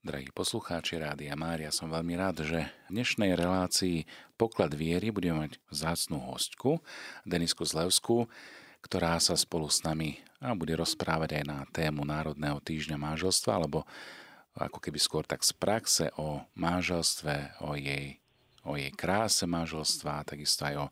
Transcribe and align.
Drahí 0.00 0.32
poslucháči 0.32 0.96
Rádia 0.96 1.36
Mária, 1.36 1.68
som 1.68 1.92
veľmi 1.92 2.16
rád, 2.16 2.40
že 2.40 2.72
v 2.88 2.96
dnešnej 2.96 3.36
relácii 3.36 4.08
Poklad 4.40 4.72
viery 4.72 5.12
budeme 5.12 5.44
mať 5.44 5.60
vzácnú 5.68 6.24
hostku, 6.24 6.80
Denisku 7.28 7.68
Zlevskú, 7.68 8.24
ktorá 8.80 9.20
sa 9.20 9.36
spolu 9.36 9.68
s 9.68 9.84
nami 9.84 10.16
a 10.40 10.56
bude 10.56 10.72
rozprávať 10.72 11.36
aj 11.36 11.44
na 11.44 11.58
tému 11.68 12.08
Národného 12.08 12.64
týždňa 12.64 12.96
manželstva, 12.96 13.60
alebo 13.60 13.84
ako 14.56 14.80
keby 14.80 14.96
skôr 14.96 15.28
tak 15.28 15.44
z 15.44 15.52
praxe 15.52 16.08
o 16.16 16.48
manželstve, 16.56 17.60
o 17.60 17.76
jej, 17.76 18.24
o 18.64 18.80
jej 18.80 18.96
kráse 18.96 19.44
manželstva, 19.44 20.24
takisto 20.24 20.64
aj 20.64 20.74
o 20.80 20.86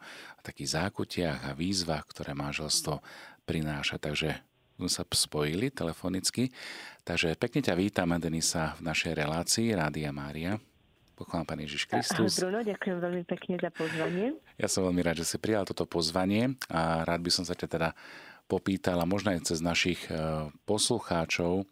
takých 0.45 0.84
zákutiach 0.84 1.48
a 1.48 1.56
výzvach, 1.56 2.04
ktoré 2.12 2.36
manželstvo 2.36 3.00
prináša. 3.48 3.96
Takže 3.96 4.48
sme 4.79 4.86
sa 4.86 5.02
spojili 5.02 5.74
telefonicky. 5.74 6.54
Takže 7.02 7.34
pekne 7.34 7.60
ťa 7.66 7.74
vítame, 7.74 8.14
Denisa, 8.22 8.78
v 8.78 8.86
našej 8.86 9.12
relácii 9.18 9.74
Rádia 9.74 10.14
Mária. 10.14 10.54
Pochválam 11.19 11.50
Pán 11.50 11.59
Ježiš 11.59 11.91
Kristus. 11.91 12.38
Bruno, 12.38 12.62
ďakujem 12.62 13.02
veľmi 13.02 13.24
pekne 13.27 13.59
za 13.59 13.74
pozvanie. 13.74 14.38
Ja 14.55 14.70
som 14.70 14.86
veľmi 14.86 15.02
rád, 15.02 15.19
že 15.19 15.27
si 15.27 15.36
prijal 15.42 15.66
toto 15.66 15.83
pozvanie 15.83 16.55
a 16.70 17.02
rád 17.02 17.27
by 17.27 17.30
som 17.34 17.42
sa 17.42 17.59
ťa 17.59 17.66
teda 17.66 17.91
popýtala, 18.46 19.02
možno 19.02 19.34
aj 19.34 19.50
cez 19.50 19.59
našich 19.59 19.98
e, 20.06 20.46
poslucháčov, 20.62 21.52
e, 21.60 21.64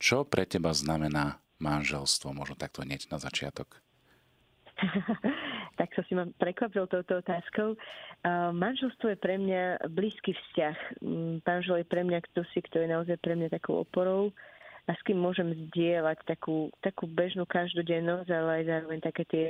čo 0.00 0.24
pre 0.24 0.48
teba 0.48 0.72
znamená 0.72 1.36
manželstvo, 1.60 2.32
možno 2.32 2.56
takto 2.56 2.80
hneď 2.80 3.12
na 3.12 3.20
začiatok. 3.20 3.76
tak 5.76 5.94
sa 5.96 6.02
si 6.06 6.12
ma 6.12 6.28
prekvapil 6.38 6.86
touto 6.86 7.20
otázkou. 7.20 7.74
Manželstvo 8.52 9.12
je 9.12 9.18
pre 9.18 9.40
mňa 9.40 9.88
blízky 9.90 10.36
vzťah. 10.36 10.76
Mm, 11.02 11.34
manžel 11.42 11.82
je 11.82 11.86
pre 11.88 12.02
mňa 12.04 12.18
kto 12.30 12.44
si, 12.52 12.62
kto 12.62 12.84
je 12.84 12.88
naozaj 12.88 13.16
pre 13.18 13.34
mňa 13.34 13.48
takou 13.50 13.82
oporou 13.82 14.30
a 14.86 14.90
s 14.98 15.00
kým 15.06 15.18
môžem 15.18 15.54
zdieľať 15.70 16.26
takú, 16.26 16.70
takú 16.82 17.06
bežnú 17.06 17.46
každodennosť, 17.46 18.28
ale 18.34 18.50
aj 18.62 18.64
zároveň 18.66 18.98
také 18.98 19.22
tie 19.30 19.44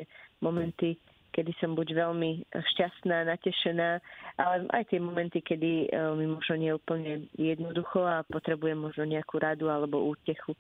momenty, 0.44 1.00
kedy 1.32 1.56
som 1.56 1.72
buď 1.72 1.96
veľmi 1.96 2.44
šťastná, 2.52 3.24
natešená, 3.24 3.90
ale 4.36 4.54
aj 4.76 4.92
tie 4.92 5.00
momenty, 5.00 5.40
kedy 5.40 5.88
e, 5.88 5.96
mi 6.20 6.28
možno 6.28 6.60
nie 6.60 6.68
je 6.68 6.76
úplne 6.76 7.12
jednoducho 7.40 8.04
a 8.04 8.28
potrebujem 8.28 8.76
možno 8.76 9.08
nejakú 9.08 9.40
radu 9.40 9.72
alebo 9.72 10.04
útechu. 10.04 10.52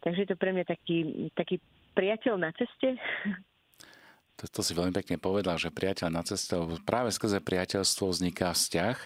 Takže 0.00 0.24
je 0.24 0.28
to 0.32 0.40
pre 0.40 0.56
mňa 0.56 0.64
taký, 0.64 1.28
taký 1.36 1.60
priateľ 1.92 2.40
na 2.40 2.50
ceste, 2.56 2.96
To, 4.42 4.44
to 4.50 4.60
si 4.66 4.74
veľmi 4.74 4.90
pekne 4.90 5.16
povedal, 5.22 5.54
že 5.58 5.70
priateľ 5.70 6.08
na 6.10 6.22
ceste, 6.26 6.58
práve 6.82 7.14
skrze 7.14 7.38
priateľstvo 7.38 8.10
vzniká 8.10 8.50
vzťah 8.50 8.98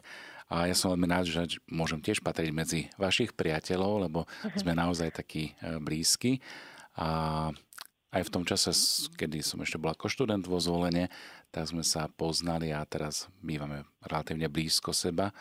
a 0.48 0.64
ja 0.64 0.72
som 0.72 0.96
veľmi 0.96 1.04
rád, 1.04 1.28
že 1.28 1.60
môžem 1.68 2.00
tiež 2.00 2.24
patriť 2.24 2.50
medzi 2.56 2.80
vašich 2.96 3.36
priateľov, 3.36 4.08
lebo 4.08 4.24
uh-huh. 4.24 4.56
sme 4.56 4.72
naozaj 4.72 5.12
takí 5.12 5.52
e, 5.60 5.76
blízki. 5.76 6.40
A 6.96 7.52
aj 8.08 8.22
v 8.24 8.32
tom 8.32 8.48
čase, 8.48 8.72
kedy 9.20 9.44
som 9.44 9.60
ešte 9.60 9.76
bol 9.76 9.92
ako 9.92 10.08
študent 10.08 10.48
vo 10.48 10.56
zvolenie, 10.56 11.12
tak 11.52 11.68
sme 11.68 11.84
sa 11.84 12.08
poznali 12.08 12.72
a 12.72 12.80
teraz 12.88 13.28
bývame 13.44 13.84
relatívne 14.00 14.48
blízko 14.48 14.96
seba 14.96 15.36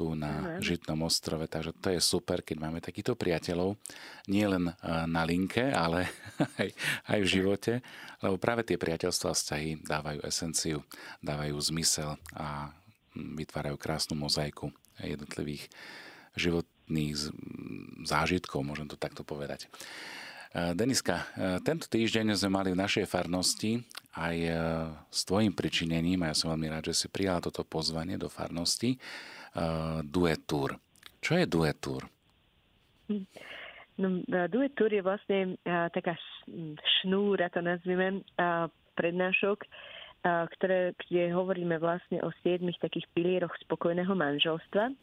tu 0.00 0.16
na 0.16 0.56
uh-huh. 0.56 0.64
Žitnom 0.64 1.04
ostrove, 1.04 1.44
takže 1.44 1.76
to 1.76 1.92
je 1.92 2.00
super, 2.00 2.40
keď 2.40 2.56
máme 2.56 2.80
takýchto 2.80 3.12
priateľov, 3.20 3.76
nie 4.32 4.48
len 4.48 4.72
eh, 4.72 5.04
na 5.04 5.28
linke, 5.28 5.68
ale 5.68 6.08
aj, 6.60 6.72
aj 7.12 7.18
v 7.20 7.28
živote, 7.28 7.72
lebo 8.24 8.40
práve 8.40 8.64
tie 8.64 8.80
priateľstva 8.80 9.28
a 9.28 9.36
vzťahy 9.36 9.84
dávajú 9.84 10.24
esenciu, 10.24 10.80
dávajú 11.20 11.52
zmysel 11.60 12.16
a 12.32 12.72
vytvárajú 13.12 13.76
krásnu 13.76 14.16
mozaiku 14.16 14.72
jednotlivých 14.96 15.68
životných 16.32 17.28
zážitkov, 18.08 18.64
môžem 18.64 18.88
to 18.88 18.96
takto 18.96 19.20
povedať. 19.20 19.68
Eh, 20.56 20.72
Deniska, 20.72 21.28
eh, 21.36 21.60
tento 21.60 21.92
týždeň 21.92 22.40
sme 22.40 22.56
mali 22.56 22.72
v 22.72 22.80
našej 22.80 23.04
farnosti 23.04 23.84
aj 24.16 24.36
s 25.06 25.22
tvojim 25.22 25.54
pričinením, 25.54 26.26
a 26.26 26.32
ja 26.32 26.34
som 26.34 26.50
veľmi 26.50 26.66
rád, 26.66 26.90
že 26.90 26.98
si 26.98 27.06
prijala 27.06 27.38
toto 27.38 27.62
pozvanie 27.62 28.18
do 28.18 28.26
farnosti, 28.26 28.98
uh, 29.56 30.00
Duet. 30.04 30.46
Čo 31.20 31.32
je 31.36 31.44
Duet 31.46 31.78
Tour? 31.80 32.02
No, 34.00 34.08
Duet 34.48 34.72
Tour 34.76 34.90
je 34.90 35.02
vlastne 35.04 35.60
uh, 35.66 35.88
taká 35.92 36.16
šnúra, 37.00 37.52
to 37.52 37.60
nazvime, 37.60 38.24
uh, 38.40 38.70
prednášok, 38.96 39.64
uh, 39.66 40.46
ktoré, 40.56 40.96
kde 41.06 41.34
hovoríme 41.34 41.76
vlastne 41.76 42.22
o 42.24 42.32
siedmých 42.40 42.80
takých 42.80 43.06
pilieroch 43.12 43.52
spokojného 43.66 44.14
manželstva. 44.14 44.94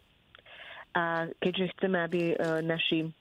A 0.98 1.30
keďže 1.44 1.78
chceme, 1.78 1.98
aby 2.02 2.22
uh, 2.34 2.64
naši 2.66 3.12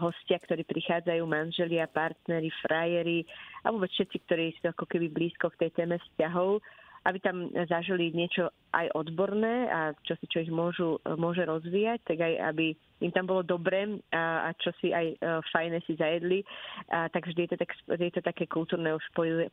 hostia, 0.00 0.40
ktorí 0.40 0.64
prichádzajú, 0.64 1.22
manželia, 1.28 1.84
partnery, 1.92 2.48
frajeri 2.64 3.28
a 3.60 3.68
vôbec 3.68 3.92
všetci, 3.92 4.16
ktorí 4.24 4.56
sú 4.56 4.72
ako 4.72 4.88
keby 4.88 5.12
blízko 5.12 5.52
k 5.52 5.66
tej 5.66 5.70
téme 5.82 6.00
vzťahov, 6.00 6.64
aby 7.08 7.18
tam 7.24 7.48
zažili 7.72 8.12
niečo 8.12 8.52
aj 8.76 8.92
odborné 8.92 9.64
a 9.72 9.96
čo 10.04 10.12
si 10.20 10.28
čo 10.28 10.44
ich 10.44 10.52
môžu, 10.52 11.00
môže 11.16 11.40
rozvíjať, 11.40 12.04
tak 12.04 12.20
aj 12.20 12.34
aby 12.52 12.76
im 13.00 13.14
tam 13.14 13.24
bolo 13.30 13.46
dobre 13.46 14.02
a, 14.12 14.50
a 14.50 14.58
čo 14.58 14.74
si 14.82 14.92
aj 14.92 15.16
uh, 15.16 15.40
fajné 15.54 15.80
si 15.86 15.96
zajedli. 15.96 16.44
A, 16.92 17.08
tak 17.08 17.30
vždy 17.30 17.46
je 17.46 17.50
to, 17.54 17.58
tak, 17.62 17.70
je 17.96 18.12
to 18.12 18.20
také 18.20 18.44
kultúrne 18.44 18.90
už 18.92 19.04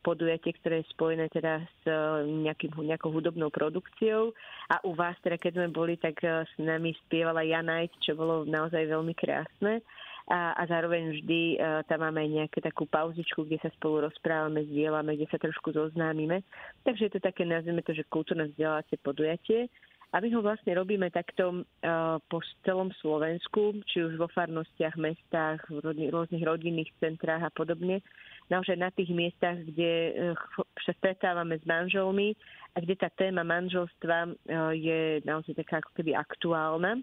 podujatie, 0.02 0.52
ktoré 0.60 0.82
je 0.82 0.92
spojené 0.92 1.30
teda 1.30 1.62
s 1.62 1.82
uh, 1.88 2.26
nejakým, 2.26 2.74
nejakou 2.84 3.14
hudobnou 3.14 3.48
produkciou. 3.48 4.34
A 4.68 4.82
u 4.84 4.92
vás, 4.92 5.16
teda 5.22 5.38
keď 5.38 5.62
sme 5.62 5.68
boli, 5.70 5.94
tak 5.96 6.18
uh, 6.26 6.42
s 6.42 6.54
nami 6.58 6.92
spievala 7.06 7.46
Janajt, 7.46 7.94
čo 8.02 8.18
bolo 8.18 8.42
naozaj 8.44 8.82
veľmi 8.84 9.14
krásne 9.14 9.80
a, 10.26 10.58
a 10.58 10.62
zároveň 10.66 11.14
vždy 11.14 11.40
uh, 11.54 11.86
tam 11.86 12.02
máme 12.02 12.26
nejakú 12.26 12.58
takú 12.58 12.82
pauzičku, 12.90 13.46
kde 13.46 13.62
sa 13.62 13.70
spolu 13.78 14.10
rozprávame, 14.10 14.66
zdieľame, 14.66 15.14
kde 15.14 15.30
sa 15.30 15.38
trošku 15.38 15.70
zoznámime. 15.70 16.42
Takže 16.82 17.06
je 17.06 17.12
to 17.14 17.20
také, 17.22 17.46
nazvime 17.46 17.78
to, 17.86 17.94
že 17.94 18.02
kultúrne 18.10 18.50
vzdelávacie 18.50 18.98
podujatie. 19.06 19.70
A 20.14 20.22
my 20.22 20.30
ho 20.34 20.42
vlastne 20.42 20.74
robíme 20.74 21.10
takto 21.14 21.62
uh, 21.62 22.18
po 22.26 22.42
celom 22.66 22.90
Slovensku, 22.98 23.78
či 23.86 24.02
už 24.02 24.18
vo 24.18 24.26
farnostiach, 24.30 24.98
mestách, 24.98 25.62
v 25.70 26.10
rôznych 26.10 26.42
rodinných 26.42 26.90
centrách 26.98 27.46
a 27.46 27.50
podobne. 27.54 28.02
Naozaj 28.50 28.78
na 28.78 28.90
tých 28.90 29.10
miestach, 29.14 29.58
kde 29.62 29.92
uh, 30.10 30.64
sa 30.82 30.90
stretávame 30.98 31.58
s 31.58 31.64
manželmi 31.66 32.34
a 32.74 32.82
kde 32.82 32.94
tá 32.98 33.08
téma 33.14 33.46
manželstva 33.46 34.36
je 34.76 35.24
naozaj 35.24 35.56
taká 35.56 35.80
ako 35.80 35.90
keby 35.96 36.12
aktuálna. 36.12 37.00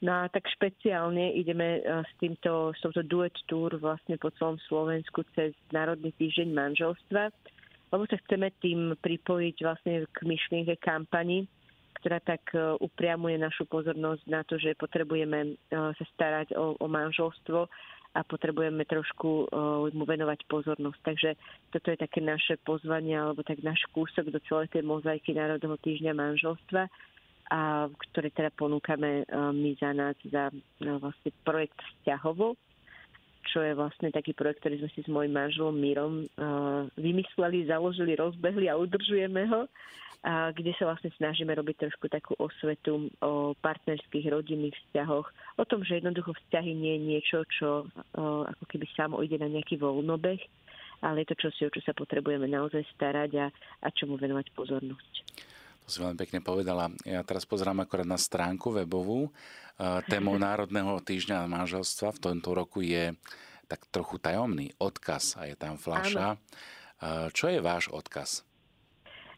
No 0.00 0.24
a 0.24 0.32
tak 0.32 0.48
špeciálne 0.48 1.36
ideme 1.36 1.80
e, 1.80 1.80
s 1.84 2.12
týmto, 2.16 2.72
s 2.72 2.80
touto 2.80 3.04
duet 3.04 3.36
tour 3.44 3.68
vlastne 3.76 4.16
po 4.16 4.32
celom 4.40 4.56
Slovensku 4.64 5.28
cez 5.36 5.52
Národný 5.76 6.16
týždeň 6.16 6.56
manželstva, 6.56 7.28
lebo 7.92 8.02
sa 8.08 8.16
chceme 8.24 8.48
tým 8.64 8.96
pripojiť 8.96 9.56
vlastne 9.60 10.08
k 10.08 10.18
myšlienke 10.24 10.80
kampani, 10.80 11.44
ktorá 12.00 12.16
tak 12.24 12.40
e, 12.56 12.80
upriamuje 12.80 13.36
našu 13.36 13.68
pozornosť 13.68 14.24
na 14.24 14.40
to, 14.48 14.56
že 14.56 14.72
potrebujeme 14.80 15.38
e, 15.44 15.52
sa 15.68 16.04
starať 16.16 16.56
o, 16.56 16.80
o 16.80 16.86
manželstvo 16.88 17.68
a 18.10 18.26
potrebujeme 18.26 18.82
trošku 18.90 19.46
mu 19.94 20.02
venovať 20.02 20.42
pozornosť. 20.50 20.98
Takže 20.98 21.30
toto 21.70 21.94
je 21.94 22.02
také 22.02 22.18
naše 22.18 22.58
pozvanie 22.66 23.14
alebo 23.14 23.46
tak 23.46 23.62
náš 23.62 23.86
kúsok 23.94 24.34
do 24.34 24.42
celej 24.50 24.66
tej 24.74 24.82
mozaiky 24.82 25.30
Národného 25.30 25.78
týždňa 25.78 26.18
manželstva 26.18 26.90
a 27.50 27.90
ktoré 27.90 28.30
teda 28.30 28.54
ponúkame 28.54 29.22
e, 29.22 29.34
my 29.34 29.70
za 29.74 29.90
nás 29.90 30.14
za 30.22 30.54
no, 30.78 31.02
vlastne 31.02 31.34
projekt 31.42 31.82
vzťahovo, 31.82 32.54
čo 33.50 33.66
je 33.66 33.74
vlastne 33.74 34.14
taký 34.14 34.30
projekt, 34.30 34.62
ktorý 34.62 34.78
sme 34.78 34.90
si 34.94 35.00
s 35.02 35.10
mojim 35.10 35.34
manželom 35.34 35.74
Mírom 35.74 36.28
uh, 36.28 36.86
vymysleli, 36.94 37.66
založili, 37.66 38.14
rozbehli 38.14 38.70
a 38.70 38.78
udržujeme 38.78 39.42
ho, 39.50 39.66
a 40.20 40.52
kde 40.52 40.76
sa 40.76 40.84
vlastne 40.86 41.10
snažíme 41.16 41.50
robiť 41.56 41.88
trošku 41.88 42.12
takú 42.12 42.36
osvetu 42.36 43.08
o 43.24 43.56
partnerských 43.58 44.28
rodinných 44.28 44.76
vzťahoch, 44.76 45.26
o 45.56 45.64
tom, 45.64 45.80
že 45.82 45.98
jednoducho 45.98 46.36
vzťahy 46.36 46.76
nie 46.76 46.94
je 46.94 47.04
niečo, 47.16 47.38
čo 47.48 47.68
uh, 47.88 48.44
ako 48.44 48.64
keby 48.68 48.86
samo 48.94 49.24
ide 49.24 49.40
na 49.40 49.48
nejaký 49.48 49.80
voľnobeh, 49.80 50.38
ale 51.00 51.24
je 51.24 51.32
to 51.32 51.48
čosi, 51.48 51.64
o 51.66 51.72
čo 51.72 51.80
sa 51.80 51.96
potrebujeme 51.96 52.44
naozaj 52.44 52.84
starať 52.92 53.30
a, 53.40 53.46
a 53.82 53.88
čomu 53.90 54.20
venovať 54.20 54.52
pozornosť 54.52 55.49
si 55.90 55.98
veľmi 55.98 56.16
pekne 56.16 56.40
povedala. 56.40 56.88
Ja 57.02 57.26
teraz 57.26 57.42
pozerám 57.42 57.82
akorát 57.82 58.06
na 58.06 58.16
stránku 58.16 58.70
webovú. 58.70 59.34
Témou 60.06 60.38
Národného 60.38 61.02
týždňa 61.02 61.50
manželstva 61.50 62.14
v 62.14 62.22
tomto 62.22 62.54
roku 62.54 62.80
je 62.80 63.16
tak 63.66 63.86
trochu 63.90 64.22
tajomný 64.22 64.70
odkaz 64.78 65.34
a 65.34 65.50
je 65.50 65.58
tam 65.58 65.74
fľaša. 65.74 66.38
Čo 67.34 67.46
je 67.50 67.58
váš 67.58 67.90
odkaz? 67.90 68.46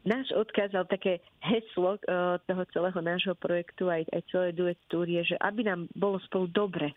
Náš 0.03 0.35
odkaz, 0.35 0.75
ale 0.75 0.91
také 0.91 1.13
heslo 1.47 1.95
e, 1.95 2.01
toho 2.43 2.63
celého 2.75 2.99
nášho 2.99 3.39
projektu 3.39 3.87
aj, 3.87 4.03
aj 4.11 4.23
celé 4.35 4.49
duet 4.51 4.75
tour 4.91 5.07
je, 5.07 5.23
že 5.23 5.37
aby 5.39 5.63
nám 5.63 5.87
bolo 5.95 6.19
spolu 6.27 6.51
dobre. 6.51 6.91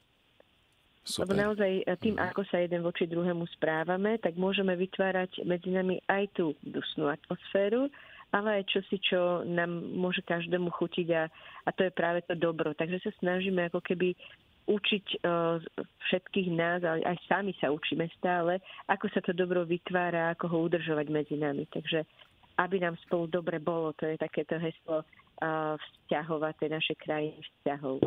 Super. 1.05 1.29
Lebo 1.29 1.33
naozaj 1.37 1.85
tým, 2.01 2.17
mm. 2.17 2.33
ako 2.33 2.41
sa 2.49 2.65
jeden 2.65 2.81
voči 2.81 3.05
druhému 3.05 3.45
správame, 3.53 4.17
tak 4.17 4.41
môžeme 4.41 4.73
vytvárať 4.73 5.45
medzi 5.45 5.69
nami 5.69 6.01
aj 6.09 6.33
tú 6.33 6.57
dusnú 6.65 7.05
atmosféru, 7.05 7.93
ale 8.31 8.61
aj 8.61 8.69
čosi, 8.71 8.97
čo 8.99 9.45
nám 9.45 9.69
môže 9.95 10.25
každému 10.25 10.71
chutiť 10.73 11.07
a, 11.13 11.23
a 11.65 11.69
to 11.71 11.87
je 11.87 11.91
práve 11.93 12.25
to 12.25 12.33
dobro. 12.35 12.73
Takže 12.73 13.03
sa 13.05 13.11
snažíme 13.21 13.69
ako 13.69 13.79
keby 13.79 14.17
učiť 14.65 15.05
uh, 15.21 15.61
všetkých 16.09 16.49
nás, 16.57 16.81
ale 16.81 17.05
aj 17.05 17.17
sami 17.29 17.53
sa 17.61 17.69
učíme 17.69 18.09
stále, 18.17 18.57
ako 18.89 19.05
sa 19.13 19.21
to 19.21 19.31
dobro 19.31 19.61
vytvára, 19.61 20.33
ako 20.33 20.49
ho 20.49 20.57
udržovať 20.65 21.07
medzi 21.13 21.37
nami. 21.37 21.69
Takže 21.69 22.01
aby 22.57 22.81
nám 22.81 22.97
spolu 23.05 23.29
dobre 23.29 23.61
bolo, 23.61 23.93
to 23.93 24.09
je 24.09 24.17
takéto 24.17 24.57
heslo 24.57 25.03
uh, 25.03 25.75
vzťahov 25.77 26.41
a 26.49 26.57
tej 26.57 26.73
našej 26.73 26.97
krajiny 26.97 27.39
vzťahov. 27.39 28.01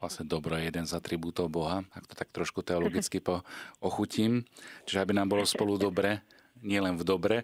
Vlastne 0.00 0.24
dobro 0.24 0.56
je 0.56 0.64
jeden 0.64 0.88
z 0.88 0.96
atribútov 0.96 1.52
Boha, 1.52 1.84
ak 1.92 2.08
to 2.08 2.14
tak 2.16 2.32
trošku 2.32 2.64
teologicky 2.64 3.20
po, 3.20 3.44
ochutím. 3.84 4.48
Čiže 4.88 5.04
aby 5.04 5.12
nám 5.12 5.28
bolo 5.28 5.44
spolu 5.44 5.76
dobre, 5.76 6.24
nielen 6.64 6.96
v 6.96 7.04
dobre, 7.04 7.36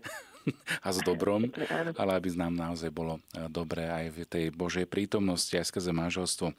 a 0.87 0.89
s 0.93 0.99
dobrom, 1.03 1.51
ale 1.99 2.11
aby 2.17 2.29
nám 2.35 2.55
naozaj 2.55 2.91
bolo 2.91 3.19
e, 3.35 3.51
dobre 3.51 3.87
aj 3.87 4.05
v 4.15 4.19
tej 4.27 4.45
Božej 4.55 4.87
prítomnosti, 4.87 5.53
aj 5.55 5.69
skrze 5.69 5.91
manželstvo. 5.91 6.47
E, 6.51 6.55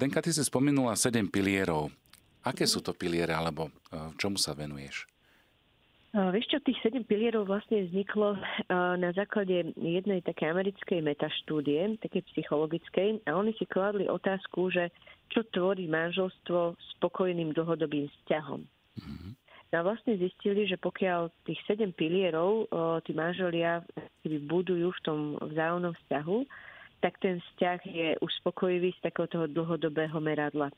Denka, 0.00 0.24
ty 0.24 0.32
si 0.32 0.42
spomenula 0.44 0.96
sedem 0.96 1.28
pilierov. 1.28 1.92
Aké 2.44 2.68
sú 2.68 2.84
to 2.84 2.92
piliere, 2.92 3.32
alebo 3.32 3.68
e, 3.68 4.12
čomu 4.20 4.36
sa 4.36 4.52
venuješ? 4.52 5.08
Vieš 6.14 6.46
čo, 6.46 6.58
tých 6.62 6.78
sedem 6.78 7.02
pilierov 7.02 7.50
vlastne 7.50 7.90
vzniklo 7.90 8.38
na 8.70 9.10
základe 9.18 9.74
jednej 9.74 10.22
také 10.22 10.46
americkej 10.46 11.02
metaštúdie, 11.02 11.98
také 11.98 12.22
psychologickej, 12.30 13.26
a 13.26 13.34
oni 13.34 13.50
si 13.58 13.66
kladli 13.66 14.06
otázku, 14.06 14.70
že 14.70 14.94
čo 15.34 15.42
tvorí 15.50 15.90
manželstvo 15.90 16.78
spokojným 16.94 17.50
dlhodobým 17.58 18.06
vzťahom. 18.06 18.62
Mm-hmm. 18.62 19.32
A 19.74 19.82
vlastne 19.82 20.14
zistili, 20.14 20.70
že 20.70 20.78
pokiaľ 20.78 21.34
tých 21.42 21.58
sedem 21.66 21.90
pilierov 21.90 22.70
tí 23.02 23.10
manželia 23.10 23.82
budujú 24.22 24.94
v 24.94 25.02
tom 25.02 25.18
vzájomnom 25.42 25.98
vzťahu, 25.98 26.38
tak 27.02 27.18
ten 27.18 27.42
vzťah 27.42 27.78
je 27.82 28.08
uspokojivý 28.22 28.94
z 28.94 29.02
takého 29.02 29.26
toho 29.26 29.50
dlhodobého 29.50 30.16
meradla. 30.22 30.70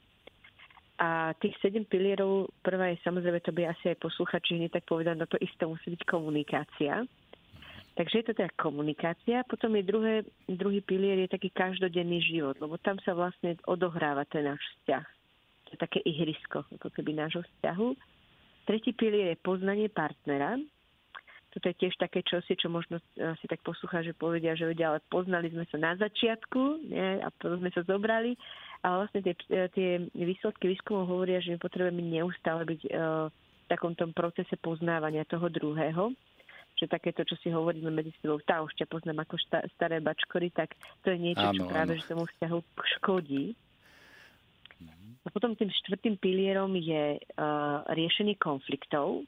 A 0.96 1.36
tých 1.44 1.52
sedem 1.60 1.84
pilierov, 1.84 2.48
prvá 2.64 2.88
je 2.88 3.04
samozrejme, 3.04 3.44
to 3.44 3.52
by 3.52 3.68
asi 3.68 3.92
aj 3.92 4.00
posluchači 4.00 4.56
hneď 4.56 4.80
tak 4.80 4.88
povedať, 4.88 5.20
no 5.20 5.28
to 5.28 5.36
isté 5.44 5.68
musí 5.68 5.92
byť 5.92 6.02
komunikácia. 6.08 7.04
Takže 8.00 8.14
je 8.16 8.26
to 8.32 8.34
teda 8.36 8.48
komunikácia. 8.56 9.44
Potom 9.44 9.76
je 9.76 9.84
druhé, 9.84 10.14
druhý 10.48 10.80
pilier 10.80 11.20
je 11.24 11.36
taký 11.36 11.52
každodenný 11.52 12.24
život, 12.24 12.56
lebo 12.64 12.80
tam 12.80 12.96
sa 13.04 13.12
vlastne 13.12 13.60
odohráva 13.68 14.24
ten 14.24 14.48
náš 14.48 14.60
vzťah. 14.60 15.04
To 15.64 15.68
je 15.76 15.78
také 15.84 16.00
ihrisko, 16.04 16.64
ako 16.80 16.88
keby 16.96 17.12
nášho 17.12 17.44
vzťahu. 17.44 18.15
Tretí 18.66 18.90
pilier 18.92 19.32
je 19.32 19.44
poznanie 19.46 19.86
partnera. 19.86 20.58
Toto 21.54 21.72
je 21.72 21.78
tiež 21.80 21.96
také 21.96 22.20
čosi, 22.20 22.58
čo 22.58 22.68
možno 22.68 23.00
eh, 23.16 23.32
si 23.40 23.46
tak 23.48 23.64
že 23.64 24.12
povedia, 24.12 24.58
že 24.58 24.68
vedia, 24.68 24.92
ale 24.92 25.00
poznali 25.08 25.48
sme 25.48 25.64
sa 25.70 25.78
na 25.80 25.96
začiatku 25.96 26.60
nie? 26.84 27.22
a 27.22 27.32
potom 27.32 27.64
sme 27.64 27.70
sa 27.72 27.86
zobrali. 27.86 28.36
Ale 28.84 29.06
vlastne 29.06 29.24
tie, 29.24 29.34
eh, 29.54 29.70
tie 29.72 29.88
výsledky 30.12 30.68
výskumov 30.68 31.08
hovoria, 31.08 31.40
že 31.40 31.54
my 31.54 31.58
potrebujeme 31.62 32.02
neustále 32.04 32.68
byť 32.68 32.80
uh, 32.92 33.32
v 33.32 33.66
takom 33.72 33.96
tom 33.96 34.12
procese 34.12 34.58
poznávania 34.60 35.24
toho 35.24 35.48
druhého 35.48 36.12
že 36.76 36.92
takéto, 36.92 37.24
čo 37.24 37.40
si 37.40 37.48
hovoríme 37.48 37.88
medzi 37.88 38.12
sebou, 38.20 38.36
tá 38.44 38.60
už 38.60 38.76
ťa 38.76 38.86
poznám 38.92 39.24
ako 39.24 39.40
šta, 39.40 39.64
staré 39.74 39.96
bačkory, 40.04 40.52
tak 40.52 40.76
to 41.00 41.08
je 41.08 41.18
niečo, 41.18 41.40
áno, 41.40 41.56
čo 41.56 41.62
práve 41.64 41.96
áno. 41.96 42.00
že 42.04 42.10
tomu 42.12 42.24
vzťahu 42.28 42.58
škodí. 43.00 43.56
A 45.26 45.28
potom 45.34 45.58
tým 45.58 45.66
štvrtým 45.66 46.22
pilierom 46.22 46.70
je 46.78 47.18
uh, 47.18 47.82
riešenie 47.90 48.38
konfliktov. 48.38 49.26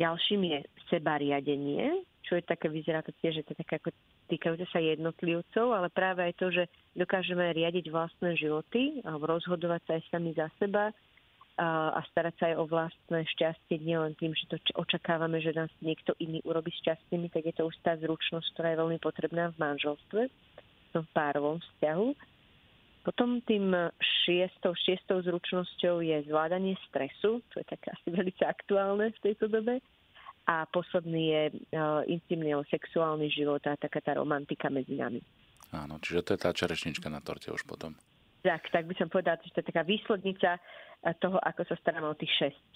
Ďalším 0.00 0.40
je 0.48 0.58
seba 0.88 1.20
riadenie, 1.20 2.02
čo 2.24 2.40
je 2.40 2.42
také, 2.42 2.72
vyzerá 2.72 3.04
to 3.04 3.12
tiež, 3.20 3.38
že 3.38 3.44
to 3.44 3.52
je 3.52 3.60
také 3.60 3.76
ako 3.78 3.92
týkajúce 4.32 4.64
sa 4.72 4.80
jednotlivcov, 4.80 5.76
ale 5.76 5.92
práve 5.92 6.24
aj 6.24 6.34
to, 6.40 6.48
že 6.48 6.64
dokážeme 6.96 7.44
riadiť 7.52 7.92
vlastné 7.92 8.40
životy, 8.40 9.04
alebo 9.04 9.36
rozhodovať 9.36 9.80
sa 9.84 9.92
aj 10.00 10.02
sami 10.08 10.32
za 10.32 10.48
seba 10.56 10.90
a, 11.60 11.94
a 11.94 12.00
starať 12.10 12.34
sa 12.40 12.44
aj 12.50 12.54
o 12.58 12.64
vlastné 12.64 13.20
šťastie, 13.36 13.76
nielen 13.84 14.16
tým, 14.16 14.32
že 14.32 14.48
to 14.50 14.56
očakávame, 14.74 15.38
že 15.44 15.54
nás 15.54 15.70
niekto 15.84 16.16
iný 16.18 16.40
urobí 16.48 16.72
šťastnými, 16.82 17.28
tak 17.30 17.46
je 17.46 17.54
to 17.54 17.68
už 17.68 17.76
tá 17.84 17.94
zručnosť, 18.00 18.48
ktorá 18.56 18.72
je 18.72 18.80
veľmi 18.80 18.98
potrebná 18.98 19.52
v 19.52 19.60
manželstve, 19.60 20.22
v 20.94 21.08
párovom 21.12 21.60
vzťahu. 21.60 22.33
Potom 23.04 23.44
tým 23.44 23.76
šiestou, 24.00 24.72
šiestou 24.72 25.20
zručnosťou 25.20 26.00
je 26.00 26.24
zvládanie 26.24 26.72
stresu, 26.88 27.44
čo 27.52 27.56
je 27.60 27.66
také 27.68 27.92
asi 27.92 28.08
veľmi 28.08 28.32
aktuálne 28.40 29.12
v 29.12 29.22
tejto 29.22 29.52
dobe. 29.52 29.84
A 30.44 30.64
posledný 30.68 31.24
je 31.32 31.42
uh, 31.52 32.04
intimný 32.04 32.52
sexuálny 32.68 33.32
život 33.32 33.64
a 33.64 33.80
taká 33.80 34.00
tá 34.04 34.16
romantika 34.16 34.68
medzi 34.68 34.96
nami. 34.96 35.20
Áno, 35.72 35.96
čiže 36.00 36.20
to 36.20 36.30
je 36.36 36.40
tá 36.44 36.50
čerešnička 36.52 37.08
na 37.08 37.24
torte 37.24 37.48
už 37.48 37.64
potom. 37.64 37.96
Tak, 38.44 38.68
tak 38.68 38.84
by 38.84 38.94
som 39.00 39.08
povedala, 39.08 39.40
že 39.40 39.56
to 39.56 39.64
je 39.64 39.70
taká 39.72 39.88
výslednica 39.88 40.60
toho, 41.20 41.40
ako 41.40 41.64
sa 41.64 41.76
staráme 41.80 42.12
o 42.12 42.16
tých 42.16 42.32
šesť. 42.36 42.70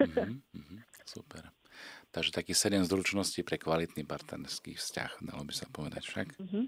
Mm-hmm, 0.00 0.36
mm-hmm, 0.56 0.80
super. 1.04 1.44
Takže 2.10 2.32
taký 2.32 2.56
sedem 2.56 2.82
zručností 2.84 3.44
pre 3.44 3.60
kvalitný 3.60 4.08
partnerský 4.08 4.80
vzťah, 4.80 5.20
dalo 5.20 5.44
by 5.44 5.54
sa 5.54 5.68
povedať 5.68 6.02
však. 6.08 6.26
Mm-hmm. 6.40 6.64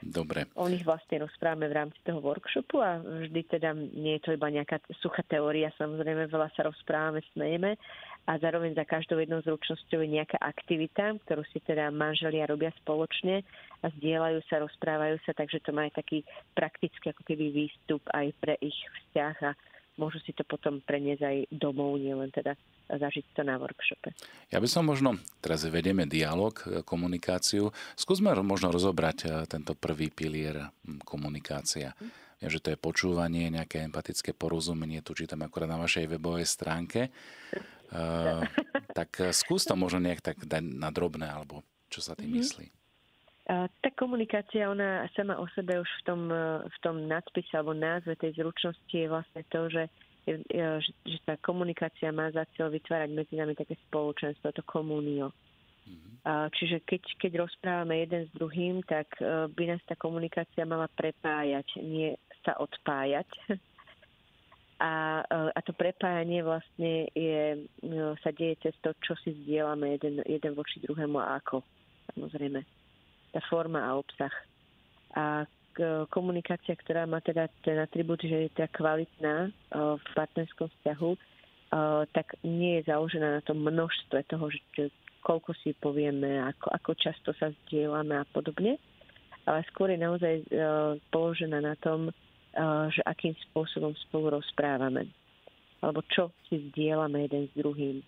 Dobre. 0.00 0.48
O 0.56 0.64
nich 0.64 0.80
vlastne 0.80 1.20
rozprávame 1.20 1.68
v 1.68 1.76
rámci 1.76 2.00
toho 2.08 2.24
workshopu 2.24 2.80
a 2.80 3.04
vždy 3.04 3.40
teda 3.52 3.76
nie 3.76 4.16
je 4.16 4.24
to 4.24 4.30
iba 4.32 4.48
nejaká 4.48 4.80
suchá 5.04 5.20
teória, 5.28 5.68
samozrejme 5.76 6.24
veľa 6.24 6.48
sa 6.56 6.64
rozprávame, 6.64 7.20
smejeme 7.36 7.76
a 8.24 8.32
zároveň 8.40 8.72
za 8.72 8.88
každou 8.88 9.20
jednou 9.20 9.44
zručnosťou 9.44 10.00
je 10.00 10.14
nejaká 10.16 10.40
aktivita, 10.40 11.20
ktorú 11.28 11.44
si 11.52 11.60
teda 11.60 11.92
manželia 11.92 12.48
robia 12.48 12.72
spoločne 12.80 13.44
a 13.84 13.86
zdieľajú 14.00 14.40
sa, 14.48 14.64
rozprávajú 14.64 15.20
sa, 15.28 15.36
takže 15.36 15.60
to 15.60 15.76
má 15.76 15.88
aj 15.88 16.00
taký 16.00 16.24
praktický 16.56 17.12
ako 17.12 17.22
keby 17.28 17.52
výstup 17.52 18.00
aj 18.16 18.32
pre 18.40 18.56
ich 18.64 18.76
vzťah 18.76 19.36
a 19.48 19.50
môžu 20.00 20.16
si 20.24 20.32
to 20.32 20.48
potom 20.48 20.80
preniesť 20.80 21.22
aj 21.28 21.36
domov, 21.52 22.00
nielen 22.00 22.32
teda 22.32 22.56
zažiť 22.98 23.36
to 23.36 23.42
na 23.46 23.60
workshope. 23.60 24.10
Ja 24.50 24.58
by 24.58 24.68
som 24.70 24.88
možno, 24.88 25.20
teraz 25.38 25.62
vedieme 25.68 26.08
dialog, 26.10 26.58
e, 26.66 26.82
komunikáciu, 26.82 27.70
skúsme 27.94 28.34
možno 28.42 28.74
rozobrať 28.74 29.18
e, 29.22 29.26
tento 29.46 29.78
prvý 29.78 30.10
pilier 30.10 30.74
komunikácia. 31.06 31.94
Ja, 32.40 32.48
že 32.48 32.58
to 32.58 32.72
je 32.72 32.78
počúvanie, 32.80 33.52
nejaké 33.52 33.84
empatické 33.84 34.32
porozumenie, 34.32 35.04
tu 35.04 35.12
čítam 35.12 35.44
akorát 35.44 35.68
na 35.68 35.76
vašej 35.76 36.08
webovej 36.08 36.48
stránke. 36.48 37.12
Uh, 37.92 38.40
tak 38.98 39.12
skús 39.36 39.68
to 39.68 39.76
možno 39.76 40.00
nejak 40.00 40.24
tak 40.24 40.40
dať 40.40 40.64
na 40.64 40.88
drobné, 40.88 41.28
alebo 41.28 41.60
čo 41.92 42.00
sa 42.00 42.16
tým 42.16 42.32
mm-hmm. 42.32 42.40
myslí. 42.40 42.66
Tá 43.50 43.90
komunikácia, 43.98 44.70
ona 44.70 45.10
sama 45.18 45.34
o 45.34 45.44
sebe 45.58 45.82
už 45.82 45.90
v 46.00 46.02
tom, 46.06 46.30
v 46.62 46.76
tom 46.86 47.10
nadpise 47.10 47.50
alebo 47.50 47.74
názve 47.74 48.14
tej 48.14 48.38
zručnosti 48.38 48.94
je 48.94 49.10
vlastne 49.10 49.42
to, 49.50 49.66
že, 49.66 49.90
že, 50.82 50.90
že 51.02 51.18
tá 51.26 51.34
komunikácia 51.40 52.12
má 52.14 52.30
za 52.30 52.46
cieľ 52.54 52.70
vytvárať 52.70 53.10
medzi 53.10 53.34
nami 53.34 53.58
také 53.58 53.74
spoločenstvo, 53.88 54.54
to 54.54 54.62
komunio. 54.62 55.34
Mm-hmm. 55.90 56.14
Čiže 56.54 56.76
keď, 56.84 57.02
keď 57.18 57.32
rozprávame 57.40 58.04
jeden 58.04 58.28
s 58.28 58.30
druhým, 58.36 58.84
tak 58.84 59.08
e, 59.18 59.48
by 59.50 59.64
nás 59.74 59.82
tá 59.88 59.96
komunikácia 59.96 60.62
mala 60.68 60.86
prepájať, 60.92 61.80
nie 61.80 62.14
sa 62.44 62.56
odpájať. 62.60 63.28
A, 64.80 65.20
e, 65.28 65.52
a 65.52 65.60
to 65.60 65.76
prepájanie 65.76 66.40
vlastne 66.40 67.04
je, 67.12 67.68
e, 67.68 67.94
sa 68.24 68.32
deje 68.32 68.64
cez 68.64 68.72
to, 68.80 68.96
čo 69.04 69.12
si 69.20 69.36
zdieľame 69.44 70.00
jeden, 70.00 70.24
jeden 70.24 70.52
voči 70.56 70.80
druhému 70.80 71.20
a 71.20 71.36
ako. 71.36 71.60
Samozrejme 72.16 72.64
tá 73.28 73.44
forma 73.52 73.84
a 73.84 74.00
obsah. 74.00 74.32
A 75.12 75.44
komunikácia, 76.08 76.74
ktorá 76.74 77.06
má 77.06 77.20
teda 77.20 77.46
ten 77.62 77.78
atribút, 77.78 78.20
že 78.22 78.48
je 78.48 78.54
teda 78.56 78.68
kvalitná 78.74 79.36
v 79.74 80.06
partnerskom 80.16 80.68
vzťahu, 80.68 81.10
tak 82.10 82.34
nie 82.42 82.80
je 82.80 82.90
založená 82.90 83.38
na 83.38 83.42
tom 83.44 83.62
množstve 83.62 84.26
toho, 84.26 84.50
že 84.50 84.90
koľko 85.20 85.52
si 85.60 85.76
povieme, 85.76 86.40
ako, 86.42 86.72
ako 86.72 86.90
často 86.96 87.30
sa 87.36 87.52
zdieľame 87.64 88.18
a 88.18 88.24
podobne, 88.32 88.80
ale 89.44 89.60
skôr 89.70 89.92
je 89.92 90.00
naozaj 90.00 90.34
položená 91.14 91.60
na 91.60 91.76
tom, 91.78 92.10
že 92.90 93.00
akým 93.06 93.36
spôsobom 93.50 93.94
spolu 94.08 94.40
rozprávame 94.40 95.06
alebo 95.80 96.04
čo 96.12 96.28
si 96.48 96.60
zdieľame 96.70 97.24
jeden 97.24 97.48
s 97.48 97.52
druhým. 97.56 98.04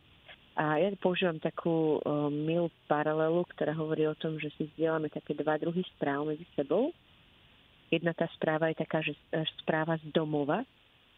A 0.61 0.77
ja 0.77 0.93
používam 1.01 1.41
takú 1.41 1.97
milú 2.29 2.69
paralelu, 2.85 3.49
ktorá 3.57 3.73
hovorí 3.73 4.05
o 4.05 4.19
tom, 4.21 4.37
že 4.37 4.53
si 4.61 4.69
vzdielame 4.69 5.09
také 5.09 5.33
dva 5.33 5.57
druhy 5.57 5.81
správ 5.97 6.29
medzi 6.29 6.45
sebou. 6.53 6.93
Jedna 7.93 8.17
tá 8.17 8.25
správa 8.33 8.73
je 8.73 8.81
taká, 8.81 9.05
že 9.05 9.13
správa 9.61 10.01
z 10.01 10.09
domova 10.17 10.65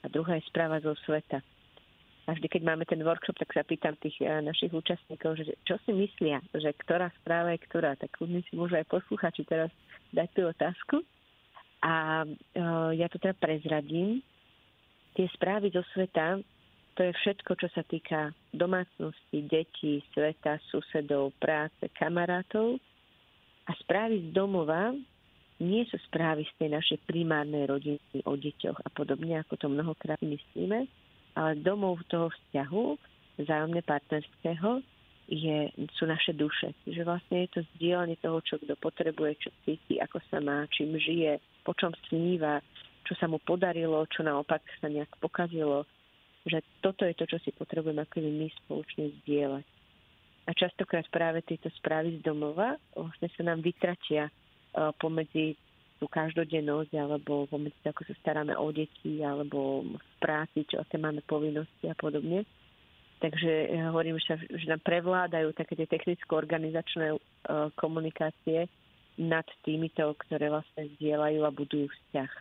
a 0.02 0.07
druhá 0.11 0.35
je 0.43 0.50
správa 0.50 0.83
zo 0.83 0.99
sveta. 1.07 1.38
A 2.25 2.35
vždy, 2.35 2.50
keď 2.50 2.62
máme 2.66 2.88
ten 2.88 2.99
workshop, 3.04 3.37
tak 3.37 3.52
sa 3.52 3.62
pýtam 3.62 3.95
tých 4.00 4.16
uh, 4.25 4.40
našich 4.40 4.73
účastníkov, 4.73 5.38
že 5.38 5.54
čo 5.69 5.78
si 5.85 5.93
myslia, 5.93 6.40
že 6.57 6.73
ktorá 6.83 7.12
správa 7.21 7.52
je 7.52 7.62
ktorá. 7.69 7.95
Tak 8.00 8.16
kľudne 8.16 8.40
si 8.49 8.57
môžu 8.57 8.81
aj 8.81 8.88
poslúchať, 8.88 9.33
či 9.38 9.43
teraz 9.45 9.71
dať 10.11 10.28
tú 10.33 10.43
otázku. 10.49 10.97
A 11.85 12.25
uh, 12.25 12.90
ja 12.97 13.07
to 13.12 13.21
teda 13.21 13.37
prezradím. 13.37 14.25
Tie 15.14 15.28
správy 15.37 15.69
zo 15.71 15.85
sveta 15.93 16.40
to 16.95 17.02
je 17.02 17.12
všetko, 17.12 17.59
čo 17.59 17.69
sa 17.75 17.83
týka 17.83 18.31
domácnosti, 18.54 19.43
detí, 19.50 19.99
sveta, 20.14 20.62
susedov, 20.71 21.35
práce, 21.43 21.90
kamarátov. 21.99 22.78
A 23.66 23.75
správy 23.83 24.31
z 24.31 24.33
domova, 24.33 24.95
nie 25.62 25.87
sú 25.87 25.96
správy 26.11 26.42
z 26.49 26.52
tej 26.58 26.68
našej 26.75 26.99
primárnej 27.06 27.70
rodiny 27.70 28.18
o 28.26 28.34
deťoch 28.34 28.78
a 28.82 28.88
podobne, 28.90 29.38
ako 29.38 29.54
to 29.54 29.66
mnohokrát 29.70 30.18
myslíme, 30.18 30.90
ale 31.34 31.50
domov 31.62 32.02
toho 32.11 32.30
vzťahu, 32.30 32.84
vzájomne 33.42 33.82
partnerského, 33.87 34.82
je, 35.30 35.73
sú 35.96 36.04
naše 36.04 36.37
duše. 36.37 36.76
Že 36.84 37.02
vlastne 37.06 37.46
je 37.46 37.50
to 37.54 37.61
zdieľanie 37.76 38.20
toho, 38.20 38.44
čo 38.44 38.61
kto 38.61 38.76
potrebuje, 38.76 39.40
čo 39.40 39.50
cíti, 39.64 39.96
ako 40.02 40.20
sa 40.28 40.38
má, 40.42 40.68
čím 40.68 40.94
žije, 41.00 41.40
po 41.64 41.73
čom 41.73 41.96
sníva, 42.11 42.61
čo 43.08 43.16
sa 43.16 43.28
mu 43.28 43.40
podarilo, 43.40 44.04
čo 44.12 44.20
naopak 44.25 44.61
sa 44.80 44.88
nejak 44.88 45.16
pokazilo. 45.20 45.88
Že 46.44 46.61
toto 46.84 47.08
je 47.08 47.16
to, 47.16 47.25
čo 47.25 47.38
si 47.40 47.50
potrebujeme 47.56 48.04
ako 48.04 48.20
my 48.20 48.49
spoločne 48.64 49.04
zdieľať. 49.25 49.64
A 50.44 50.50
častokrát 50.52 51.08
práve 51.08 51.40
tieto 51.40 51.73
správy 51.80 52.20
z 52.20 52.25
domova 52.25 52.76
vlastne 52.92 53.32
sa 53.32 53.42
nám 53.49 53.64
vytratia 53.64 54.28
pomedzi 54.99 55.54
tú 56.02 56.11
každodennosť 56.11 56.93
alebo 56.99 57.47
pomedzi 57.47 57.78
to, 57.81 57.95
ako 57.95 58.02
sa 58.11 58.14
staráme 58.21 58.54
o 58.59 58.69
deti 58.75 59.23
alebo 59.23 59.87
v 59.87 60.14
práci, 60.19 60.66
čo 60.66 60.83
aké 60.83 60.99
máme 60.99 61.23
povinnosti 61.25 61.87
a 61.87 61.97
podobne. 61.97 62.43
Takže 63.23 63.73
ja 63.73 63.88
hovorím, 63.88 64.21
že, 64.21 64.37
že 64.37 64.66
nám 64.69 64.85
prevládajú 64.85 65.54
také 65.57 65.78
tie 65.81 65.88
technicko-organizačné 65.88 67.14
uh, 67.14 67.73
komunikácie 67.78 68.69
nad 69.16 69.47
týmito, 69.62 70.12
ktoré 70.28 70.50
vlastne 70.50 70.90
zdieľajú 70.99 71.40
a 71.47 71.54
budujú 71.54 71.87
vzťah. 71.88 72.33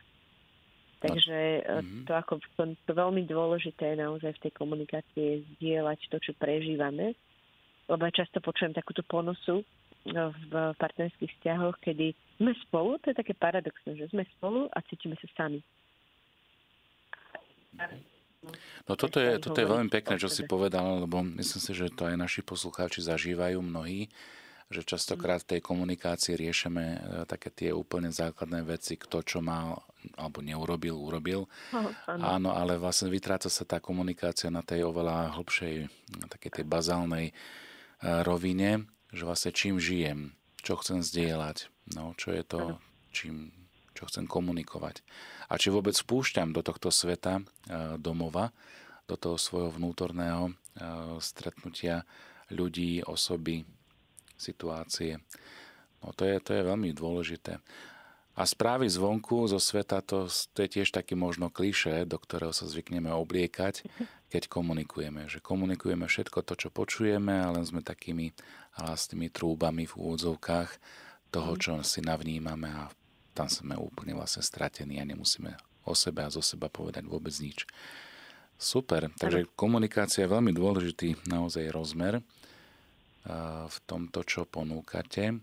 Takže 1.03 1.39
mm-hmm. 1.63 2.03
to, 2.09 2.11
ako, 2.17 2.33
to, 2.57 2.63
to 2.83 2.91
veľmi 2.91 3.23
dôležité 3.29 3.95
naozaj 3.95 4.33
v 4.35 4.43
tej 4.49 4.53
komunikácii 4.59 5.23
je 5.23 5.43
zdieľať 5.55 5.99
to, 6.09 6.17
čo 6.19 6.31
prežívame 6.35 7.15
lebo 7.87 8.07
ja 8.07 8.23
často 8.23 8.39
počujem 8.39 8.71
takúto 8.71 9.03
ponosu 9.03 9.63
no, 9.82 9.82
v 10.11 10.53
partnerských 10.75 11.31
vzťahoch, 11.39 11.79
kedy 11.79 12.11
sme 12.35 12.51
spolu, 12.67 12.99
to 12.99 13.15
je 13.15 13.19
také 13.23 13.31
paradoxné, 13.31 13.95
že 13.95 14.11
sme 14.11 14.27
spolu 14.35 14.67
a 14.75 14.83
cítime 14.91 15.15
sa 15.15 15.27
sami. 15.35 15.63
No 18.83 18.99
toto 18.99 19.23
je, 19.23 19.39
toto 19.39 19.55
je 19.55 19.71
veľmi 19.71 19.87
pekné, 19.87 20.19
čo 20.19 20.27
si 20.27 20.43
povedal, 20.43 21.07
lebo 21.07 21.23
myslím 21.23 21.61
si, 21.63 21.71
že 21.71 21.87
to 21.95 22.11
aj 22.11 22.19
naši 22.19 22.43
poslucháči 22.43 22.99
zažívajú 22.99 23.63
mnohí, 23.63 24.11
že 24.67 24.83
častokrát 24.83 25.39
v 25.47 25.55
tej 25.55 25.61
komunikácii 25.63 26.35
riešime 26.35 26.83
e, 26.83 26.97
také 27.23 27.47
tie 27.53 27.71
úplne 27.71 28.11
základné 28.11 28.67
veci, 28.67 28.99
kto 28.99 29.23
čo 29.23 29.39
mal 29.39 29.79
alebo 30.19 30.43
neurobil, 30.43 30.99
urobil. 30.99 31.47
Oh, 31.71 31.87
áno. 32.11 32.21
áno, 32.27 32.49
ale 32.51 32.75
vlastne 32.75 33.07
vytráca 33.07 33.47
sa 33.47 33.63
tá 33.63 33.79
komunikácia 33.79 34.51
na 34.51 34.59
tej 34.59 34.83
oveľa 34.83 35.39
hlbšej, 35.39 35.87
také 36.27 36.51
tej 36.51 36.67
bazálnej 36.67 37.31
rovine, 38.03 38.83
že 39.13 39.23
vlastne 39.23 39.53
čím 39.53 39.77
žijem, 39.77 40.33
čo 40.65 40.75
chcem 40.81 41.05
zdieľať, 41.05 41.69
no, 41.93 42.17
čo 42.17 42.33
je 42.33 42.43
to, 42.43 42.61
čím, 43.13 43.53
čo 43.93 44.09
chcem 44.09 44.25
komunikovať. 44.25 45.05
A 45.47 45.61
či 45.61 45.69
vôbec 45.69 45.93
spúšťam 45.93 46.51
do 46.51 46.65
tohto 46.65 46.89
sveta 46.89 47.39
e, 47.39 47.43
domova, 48.01 48.49
do 49.05 49.13
toho 49.13 49.37
svojho 49.37 49.69
vnútorného 49.69 50.49
e, 50.49 50.53
stretnutia 51.21 52.09
ľudí, 52.49 53.05
osoby, 53.05 53.61
situácie. 54.35 55.21
No 56.01 56.11
to 56.17 56.25
je, 56.25 56.35
to 56.41 56.51
je 56.57 56.67
veľmi 56.67 56.89
dôležité. 56.91 57.61
A 58.33 58.49
správy 58.49 58.89
zvonku, 58.89 59.45
zo 59.45 59.61
sveta, 59.61 60.01
to, 60.01 60.25
to 60.25 60.65
je 60.65 60.81
tiež 60.81 60.89
taký 60.89 61.13
možno 61.13 61.53
kliše, 61.53 62.01
do 62.09 62.17
ktorého 62.17 62.49
sa 62.49 62.65
zvykneme 62.65 63.13
obliekať, 63.13 63.85
keď 64.33 64.49
komunikujeme. 64.49 65.29
Že 65.29 65.39
komunikujeme 65.45 66.09
všetko 66.09 66.41
to, 66.41 66.53
čo 66.57 66.69
počujeme, 66.73 67.29
ale 67.29 67.61
sme 67.61 67.85
takými 67.85 68.33
hlasnými 68.81 69.29
trúbami 69.29 69.85
v 69.85 69.93
úvodzovkách 69.93 70.69
toho, 71.33 71.51
mhm. 71.53 71.59
čo 71.59 71.71
si 71.85 71.99
navnímame 72.01 72.69
a 72.69 72.89
tam 73.33 73.49
sme 73.49 73.73
úplne 73.73 74.13
vlastne 74.13 74.45
stratení 74.45 75.01
a 75.01 75.09
nemusíme 75.09 75.57
o 75.89 75.93
sebe 75.97 76.23
a 76.23 76.29
zo 76.29 76.39
seba 76.39 76.69
povedať 76.69 77.03
vôbec 77.09 77.33
nič. 77.41 77.65
Super, 78.55 79.09
takže 79.17 79.49
komunikácia 79.57 80.23
je 80.23 80.31
veľmi 80.31 80.53
dôležitý 80.53 81.27
naozaj 81.27 81.73
rozmer 81.73 82.21
v 83.67 83.77
tomto, 83.89 84.21
čo 84.23 84.45
ponúkate. 84.45 85.41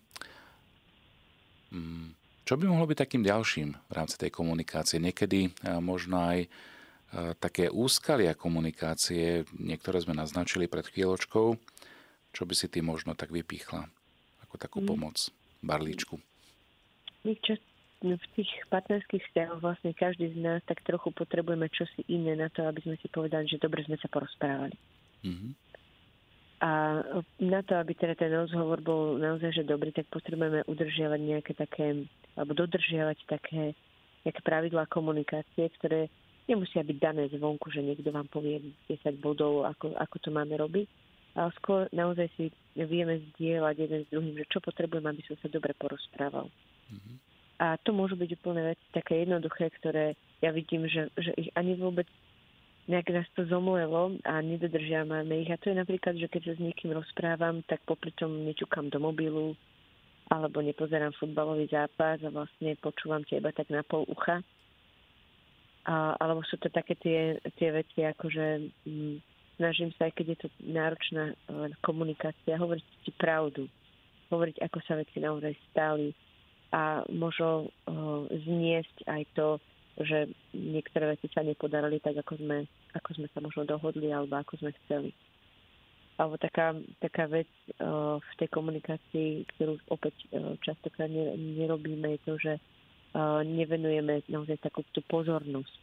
Mm, 1.75 2.15
čo 2.47 2.55
by 2.57 2.65
mohlo 2.71 2.87
byť 2.89 2.99
takým 2.99 3.23
ďalším 3.27 3.69
v 3.75 3.93
rámci 3.93 4.17
tej 4.17 4.31
komunikácie? 4.33 5.03
Niekedy 5.03 5.53
možno 5.83 6.23
aj 6.23 6.39
také 7.43 7.67
úskalia 7.69 8.39
komunikácie, 8.39 9.43
niektoré 9.59 9.99
sme 9.99 10.15
naznačili 10.15 10.71
pred 10.71 10.87
chvíľočkou, 10.87 11.59
čo 12.31 12.47
by 12.47 12.55
si 12.55 12.67
ty 12.71 12.81
možno 12.81 13.15
tak 13.19 13.35
vypíchla 13.35 13.87
ako 14.47 14.55
takú 14.59 14.79
mm. 14.83 14.87
pomoc, 14.87 15.17
barličku? 15.63 16.19
My 17.27 17.37
čas, 17.45 17.61
v 18.01 18.27
tých 18.33 18.51
partnerských 18.73 19.23
vzťahoch 19.31 19.61
vlastne 19.61 19.93
každý 19.93 20.33
z 20.33 20.39
nás 20.41 20.61
tak 20.65 20.81
trochu 20.89 21.13
potrebujeme 21.13 21.69
čosi 21.69 22.03
iné 22.09 22.33
na 22.33 22.49
to, 22.49 22.65
aby 22.65 22.81
sme 22.81 22.97
si 22.99 23.07
povedali, 23.13 23.45
že 23.45 23.61
dobre 23.61 23.85
sme 23.85 24.01
sa 24.01 24.09
porozprávali. 24.09 24.75
Mm-hmm. 25.21 25.53
A 26.61 27.01
na 27.41 27.61
to, 27.65 27.77
aby 27.81 27.97
teda 27.97 28.13
ten 28.17 28.33
rozhovor 28.37 28.85
bol 28.85 29.17
naozaj 29.17 29.61
že 29.61 29.65
dobrý, 29.65 29.97
tak 29.97 30.09
potrebujeme 30.13 30.61
udržiavať 30.69 31.21
nejaké 31.21 31.53
také, 31.57 32.05
alebo 32.37 32.53
dodržiavať 32.53 33.19
také 33.25 33.73
nejaké 34.29 34.41
pravidlá 34.45 34.85
komunikácie, 34.93 35.73
ktoré 35.81 36.13
nemusia 36.45 36.85
byť 36.85 36.99
dané 37.01 37.33
zvonku, 37.33 37.73
že 37.73 37.81
niekto 37.81 38.13
vám 38.13 38.29
povie 38.29 38.61
10 38.93 39.25
bodov, 39.25 39.65
ako, 39.65 39.97
ako 39.97 40.17
to 40.21 40.29
máme 40.29 40.53
robiť. 40.61 40.89
Ale 41.39 41.51
skôr 41.63 41.87
naozaj 41.95 42.27
si 42.35 42.51
vieme 42.75 43.23
zdieľať 43.35 43.77
jeden 43.79 44.01
s 44.03 44.11
druhým, 44.11 44.35
že 44.35 44.51
čo 44.51 44.59
potrebujem, 44.59 45.07
aby 45.07 45.23
som 45.27 45.37
sa 45.39 45.49
dobre 45.51 45.75
porozprával. 45.79 46.51
Mm-hmm. 46.91 47.17
A 47.61 47.77
to 47.85 47.93
môžu 47.93 48.17
byť 48.17 48.31
úplne 48.41 48.73
veci 48.73 48.87
také 48.91 49.23
jednoduché, 49.23 49.69
ktoré 49.79 50.17
ja 50.41 50.51
vidím, 50.51 50.89
že, 50.89 51.13
že 51.21 51.37
ich 51.37 51.53
ani 51.53 51.77
vôbec 51.77 52.09
nejak 52.89 53.13
nás 53.13 53.29
to 53.37 53.45
zomlelo 53.47 54.17
a 54.25 54.41
nedodržiavame 54.41 55.45
ich. 55.45 55.51
A 55.53 55.61
to 55.61 55.71
je 55.71 55.77
napríklad, 55.77 56.17
že 56.17 56.27
keď 56.27 56.43
sa 56.51 56.55
s 56.57 56.65
niekým 56.65 56.91
rozprávam, 56.97 57.63
tak 57.69 57.85
popri 57.87 58.11
tom 58.17 58.49
nečukám 58.49 58.89
do 58.89 58.99
mobilu 58.99 59.55
alebo 60.31 60.63
nepozerám 60.63 61.15
futbalový 61.19 61.67
zápas 61.67 62.23
a 62.23 62.31
vlastne 62.31 62.79
počúvam 62.79 63.27
teba 63.27 63.51
tak 63.51 63.67
na 63.69 63.83
pol 63.83 64.07
ucha. 64.07 64.43
A, 65.85 66.15
alebo 66.17 66.47
sú 66.47 66.55
to 66.63 66.71
také 66.71 66.95
tie, 66.97 67.37
tie 67.59 67.75
veci, 67.75 68.07
ako 68.07 68.31
že 68.31 68.47
hm, 68.87 69.19
snažím 69.61 69.93
sa, 70.01 70.09
aj 70.09 70.17
keď 70.17 70.27
je 70.33 70.39
to 70.41 70.49
náročná 70.65 71.37
komunikácia, 71.85 72.57
hovoriť 72.57 72.87
ti 73.05 73.13
pravdu. 73.13 73.69
Hovoriť, 74.33 74.57
ako 74.65 74.79
sa 74.89 74.97
veci 74.97 75.21
naozaj 75.21 75.53
stali 75.69 76.17
a 76.73 77.03
možno 77.11 77.67
uh, 77.67 78.25
zniesť 78.31 78.97
aj 79.11 79.23
to, 79.35 79.49
že 80.01 80.31
niektoré 80.55 81.19
veci 81.19 81.27
sa 81.35 81.43
nepodarili 81.43 81.99
tak, 81.99 82.23
ako 82.23 82.39
sme, 82.39 82.65
ako 82.95 83.11
sme 83.21 83.29
sa 83.35 83.43
možno 83.43 83.67
dohodli 83.67 84.09
alebo 84.09 84.39
ako 84.39 84.65
sme 84.65 84.71
chceli. 84.87 85.11
Alebo 86.17 86.39
taká, 86.39 86.79
taká 87.03 87.27
vec 87.27 87.51
uh, 87.83 88.23
v 88.23 88.33
tej 88.39 88.49
komunikácii, 88.55 89.45
ktorú 89.57 89.83
opäť 89.91 90.15
uh, 90.31 90.55
častokrát 90.63 91.11
nerobíme, 91.11 92.17
je 92.17 92.21
to, 92.23 92.35
že 92.39 92.53
uh, 92.57 93.43
nevenujeme 93.43 94.23
naozaj 94.31 94.63
takú 94.63 94.87
tú 94.95 95.03
pozornosť 95.11 95.83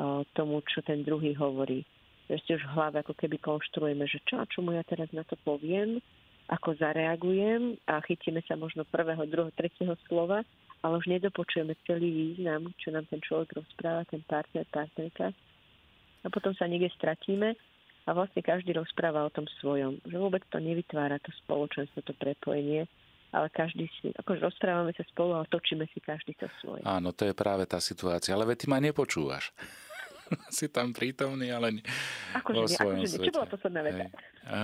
uh, 0.00 0.24
tomu, 0.32 0.64
čo 0.64 0.80
ten 0.80 1.04
druhý 1.04 1.36
hovorí. 1.36 1.84
Že 2.30 2.36
si 2.40 2.50
už 2.56 2.62
v 2.64 2.74
hlave 2.74 2.96
ako 3.04 3.14
keby 3.16 3.36
konštruujeme, 3.40 4.04
že 4.08 4.22
čo 4.24 4.40
a 4.40 4.48
čo 4.48 4.64
mu 4.64 4.72
ja 4.72 4.82
teraz 4.86 5.12
na 5.12 5.22
to 5.28 5.36
poviem, 5.44 6.00
ako 6.48 6.76
zareagujem 6.76 7.76
a 7.88 8.00
chytíme 8.04 8.40
sa 8.44 8.56
možno 8.56 8.84
prvého, 8.84 9.24
druhého, 9.28 9.52
tretieho 9.56 9.96
slova 10.08 10.44
ale 10.84 11.00
už 11.00 11.08
nedopočujeme 11.08 11.72
celý 11.88 12.12
význam, 12.12 12.68
čo 12.76 12.92
nám 12.92 13.08
ten 13.08 13.24
človek 13.24 13.56
rozpráva, 13.56 14.04
ten 14.04 14.20
partner, 14.28 14.68
partnerka. 14.68 15.32
A 16.20 16.26
potom 16.28 16.52
sa 16.52 16.68
niekde 16.68 16.92
stratíme 16.92 17.56
a 18.04 18.10
vlastne 18.12 18.44
každý 18.44 18.76
rozpráva 18.76 19.24
o 19.24 19.32
tom 19.32 19.48
svojom. 19.64 20.04
Že 20.04 20.16
vôbec 20.20 20.44
to 20.52 20.60
nevytvára 20.60 21.16
to 21.24 21.32
spoločenstvo, 21.40 22.04
to 22.04 22.12
prepojenie, 22.20 22.84
ale 23.32 23.48
každý 23.48 23.88
si, 23.96 24.12
akože 24.12 24.44
rozprávame 24.44 24.92
sa 24.92 25.08
spolu, 25.08 25.40
ale 25.40 25.48
točíme 25.48 25.88
si 25.88 26.04
každý 26.04 26.36
to 26.36 26.52
svoje. 26.60 26.84
Áno, 26.84 27.16
to 27.16 27.24
je 27.24 27.32
práve 27.32 27.64
tá 27.64 27.80
situácia, 27.80 28.36
ale 28.36 28.44
veď 28.44 28.56
ty 28.60 28.66
ma 28.68 28.76
nepočúvaš. 28.76 29.56
si 30.56 30.66
tam 30.68 30.92
prítomný, 30.92 31.50
ale 31.52 31.82
akože 32.36 32.60
vo 32.60 32.68
svojom 32.68 33.00
akože 33.00 33.10
svete. 33.10 33.28
Čo 33.28 33.36
bola 33.36 33.48
posledná 33.48 33.80
veta? 33.84 34.04
A, 34.44 34.58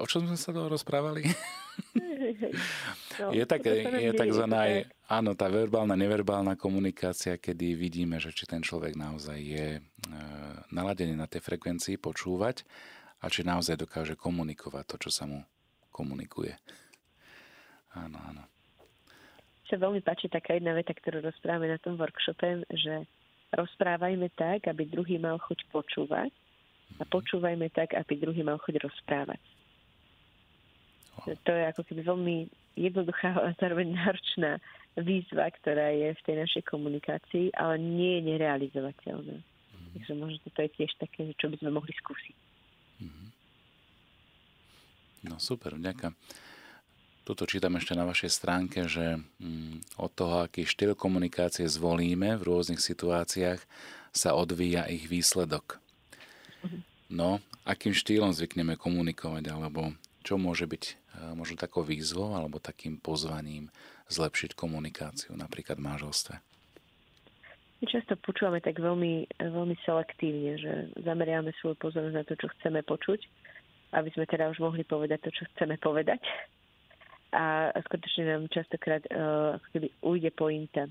o 0.00 0.06
čom 0.08 0.28
sme 0.28 0.38
sa 0.38 0.50
to 0.52 0.68
rozprávali? 0.68 1.24
no, 3.20 3.32
je 3.32 3.44
tak, 3.48 3.64
je 3.64 4.12
takzvaná, 4.12 4.84
áno, 5.08 5.32
tá 5.32 5.48
verbálna, 5.48 5.96
neverbálna 5.96 6.56
komunikácia, 6.56 7.40
kedy 7.40 7.76
vidíme, 7.76 8.20
že 8.20 8.32
či 8.32 8.44
ten 8.44 8.60
človek 8.60 8.92
naozaj 8.96 9.38
je 9.40 9.68
e, 9.78 9.80
naladený 10.72 11.16
na 11.16 11.24
tej 11.24 11.40
frekvencii 11.40 11.96
počúvať 11.96 12.64
a 13.22 13.30
či 13.32 13.46
naozaj 13.46 13.80
dokáže 13.80 14.14
komunikovať 14.18 14.84
to, 14.84 14.96
čo 15.08 15.10
sa 15.12 15.24
mu 15.24 15.40
komunikuje. 15.88 16.52
Áno, 17.96 18.16
áno. 18.20 18.42
Sa 19.68 19.80
veľmi 19.80 20.04
páči 20.04 20.28
taká 20.28 20.56
jedna 20.56 20.76
veta, 20.76 20.92
ktorú 20.92 21.24
rozprávame 21.24 21.72
na 21.72 21.80
tom 21.80 21.96
workshope, 21.96 22.64
že 22.68 23.08
rozprávajme 23.52 24.32
tak, 24.34 24.68
aby 24.68 24.88
druhý 24.88 25.20
mal 25.20 25.36
chuť 25.38 25.68
počúvať 25.68 26.32
a 27.00 27.02
počúvajme 27.08 27.68
tak, 27.72 27.96
aby 27.96 28.16
druhý 28.16 28.44
mal 28.44 28.60
chuť 28.60 28.80
rozprávať. 28.80 29.40
To 31.28 31.50
je 31.52 31.64
ako 31.68 31.82
keby 31.84 32.02
veľmi 32.02 32.36
jednoduchá 32.76 33.36
a 33.36 33.52
zároveň 33.60 33.92
náročná 33.92 34.56
výzva, 34.96 35.48
ktorá 35.52 35.92
je 35.92 36.16
v 36.16 36.24
tej 36.24 36.36
našej 36.44 36.62
komunikácii, 36.68 37.52
ale 37.56 37.80
nie 37.80 38.20
je 38.20 38.22
nerealizovateľná. 38.32 39.36
Mm. 39.40 39.90
Takže 39.96 40.12
možno 40.16 40.38
to 40.52 40.60
je 40.60 40.70
tiež 40.76 40.92
také, 41.00 41.32
čo 41.36 41.48
by 41.48 41.56
sme 41.60 41.70
mohli 41.72 41.92
skúsiť. 41.96 42.36
Mm. 43.04 43.28
No 45.28 45.36
super, 45.40 45.76
ďakujem. 45.76 46.12
Tuto 47.22 47.46
čítam 47.46 47.78
ešte 47.78 47.94
na 47.94 48.02
vašej 48.02 48.34
stránke, 48.34 48.90
že 48.90 49.22
mm, 49.38 49.94
od 49.94 50.10
toho, 50.10 50.42
aký 50.42 50.66
štýl 50.66 50.98
komunikácie 50.98 51.70
zvolíme 51.70 52.34
v 52.34 52.42
rôznych 52.42 52.82
situáciách, 52.82 53.62
sa 54.10 54.34
odvíja 54.34 54.90
ich 54.90 55.06
výsledok. 55.06 55.78
Mhm. 56.66 56.78
No, 57.14 57.38
akým 57.62 57.94
štýlom 57.94 58.34
zvykneme 58.34 58.74
komunikovať, 58.74 59.54
alebo 59.54 59.94
čo 60.26 60.34
môže 60.34 60.66
byť 60.66 60.82
e, 60.82 60.92
možno 61.38 61.54
takou 61.54 61.86
výzvou 61.86 62.34
alebo 62.34 62.58
takým 62.58 62.98
pozvaním 62.98 63.70
zlepšiť 64.10 64.58
komunikáciu 64.58 65.38
napríklad 65.38 65.78
v 65.78 65.86
manželstve? 65.86 66.34
Často 67.82 68.14
počúvame 68.22 68.62
tak 68.62 68.78
veľmi, 68.78 69.26
veľmi 69.42 69.74
selektívne, 69.82 70.54
že 70.54 70.72
zameriame 71.02 71.50
svoju 71.58 71.74
pozornosť 71.82 72.14
na 72.14 72.24
to, 72.26 72.34
čo 72.38 72.46
chceme 72.58 72.78
počuť, 72.86 73.20
aby 73.98 74.08
sme 74.14 74.22
teda 74.26 74.54
už 74.54 74.62
mohli 74.62 74.86
povedať 74.86 75.26
to, 75.26 75.30
čo 75.34 75.42
chceme 75.54 75.74
povedať 75.82 76.22
a 77.32 77.72
skutočne 77.88 78.28
nám 78.28 78.52
častokrát 78.52 79.00
uh, 79.08 79.56
ujde 80.04 80.30
pointa. 80.36 80.86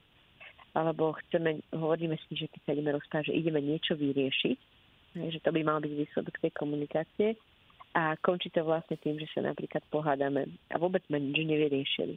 Alebo 0.74 1.14
chceme, 1.28 1.62
hovoríme 1.76 2.18
si, 2.26 2.34
že 2.34 2.50
keď 2.50 2.62
sa 2.64 2.74
ideme 2.74 2.92
rozprávať, 2.96 3.30
že 3.30 3.38
ideme 3.38 3.60
niečo 3.60 3.94
vyriešiť, 3.94 4.58
že 5.20 5.40
to 5.44 5.50
by 5.52 5.62
mal 5.68 5.84
byť 5.84 5.92
výsledok 5.92 6.36
tej 6.40 6.52
komunikácie 6.56 7.36
a 7.92 8.16
končí 8.24 8.48
to 8.50 8.64
vlastne 8.64 8.96
tým, 8.96 9.20
že 9.20 9.28
sa 9.36 9.44
napríklad 9.44 9.84
pohádame 9.92 10.48
a 10.72 10.80
vôbec 10.80 11.04
sme 11.12 11.20
nič 11.20 11.44
nevyriešili. 11.44 12.16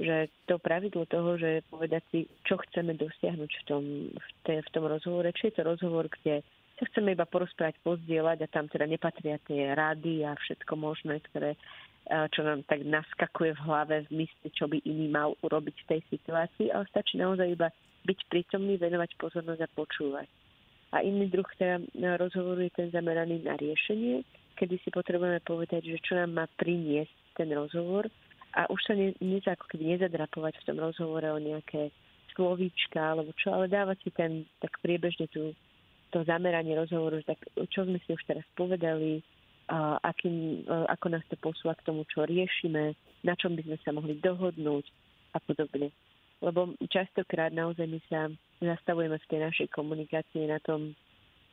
Že 0.00 0.32
to 0.48 0.56
pravidlo 0.62 1.04
toho, 1.04 1.36
že 1.36 1.66
povedať 1.68 2.02
si, 2.08 2.20
čo 2.48 2.56
chceme 2.56 2.96
dosiahnuť 2.96 3.50
v 3.52 3.62
tom, 3.68 3.82
v, 4.16 4.28
te, 4.46 4.54
v 4.64 4.68
tom 4.72 4.88
rozhovore, 4.88 5.28
či 5.36 5.52
je 5.52 5.60
to 5.60 5.68
rozhovor, 5.68 6.08
kde 6.08 6.40
sa 6.78 6.86
chceme 6.88 7.12
iba 7.12 7.26
porozprávať, 7.26 7.76
pozdieľať 7.82 8.38
a 8.46 8.52
tam 8.54 8.70
teda 8.70 8.86
nepatria 8.86 9.36
tie 9.44 9.74
rady 9.74 10.22
a 10.24 10.38
všetko 10.38 10.72
možné, 10.78 11.20
ktoré 11.28 11.58
čo 12.08 12.40
nám 12.40 12.64
tak 12.64 12.88
naskakuje 12.88 13.52
v 13.52 13.64
hlave 13.68 13.96
v 14.08 14.24
mysli, 14.24 14.48
čo 14.56 14.64
by 14.64 14.80
iný 14.84 15.12
mal 15.12 15.36
urobiť 15.44 15.76
v 15.84 15.88
tej 15.92 16.00
situácii, 16.08 16.72
ale 16.72 16.88
stačí 16.88 17.20
naozaj 17.20 17.52
iba 17.52 17.68
byť 18.08 18.18
prítomný, 18.32 18.80
venovať 18.80 19.12
pozornosť 19.20 19.60
a 19.60 19.74
počúvať. 19.76 20.28
A 20.96 21.04
iný 21.04 21.28
druh 21.28 21.44
teda 21.60 21.84
rozhovoru 22.16 22.64
je 22.64 22.72
ten 22.72 22.88
zameraný 22.88 23.44
na 23.44 23.60
riešenie, 23.60 24.24
kedy 24.56 24.80
si 24.80 24.88
potrebujeme 24.88 25.44
povedať, 25.44 25.84
že 25.84 26.00
čo 26.00 26.16
nám 26.16 26.32
má 26.32 26.44
priniesť 26.56 27.12
ten 27.36 27.52
rozhovor 27.52 28.08
a 28.56 28.64
už 28.72 28.80
sa 28.88 28.96
ne, 28.96 29.12
ne, 29.20 29.38
ako 29.44 29.68
keby 29.68 29.94
nezadrapovať 29.94 30.56
v 30.58 30.66
tom 30.66 30.80
rozhovore 30.80 31.28
o 31.28 31.38
nejaké 31.38 31.92
slovíčka 32.32 32.98
alebo 32.98 33.36
čo, 33.36 33.52
ale 33.52 33.68
dávať 33.68 34.08
si 34.08 34.10
ten 34.16 34.48
tak 34.64 34.80
priebežne 34.80 35.28
tú, 35.28 35.52
to 36.08 36.24
zameranie 36.24 36.72
rozhovoru, 36.72 37.20
tak 37.28 37.36
čo 37.68 37.84
sme 37.84 38.00
si 38.08 38.16
už 38.16 38.24
teraz 38.24 38.46
povedali, 38.56 39.20
akým, 40.02 40.64
e, 40.64 40.74
ako 40.88 41.06
nás 41.12 41.24
to 41.28 41.36
posúva 41.36 41.76
k 41.76 41.84
tomu, 41.84 42.08
čo 42.08 42.24
riešime, 42.24 42.96
na 43.22 43.34
čom 43.36 43.52
by 43.52 43.62
sme 43.68 43.78
sa 43.84 43.90
mohli 43.92 44.16
dohodnúť 44.16 44.84
a 45.36 45.38
podobne. 45.44 45.92
Lebo 46.40 46.72
častokrát 46.88 47.52
naozaj 47.52 47.84
my 47.84 48.00
sa 48.08 48.32
zastavujeme 48.62 49.18
v 49.20 49.28
tej 49.28 49.40
našej 49.44 49.68
komunikácii 49.74 50.48
na 50.48 50.62
tom, 50.62 50.94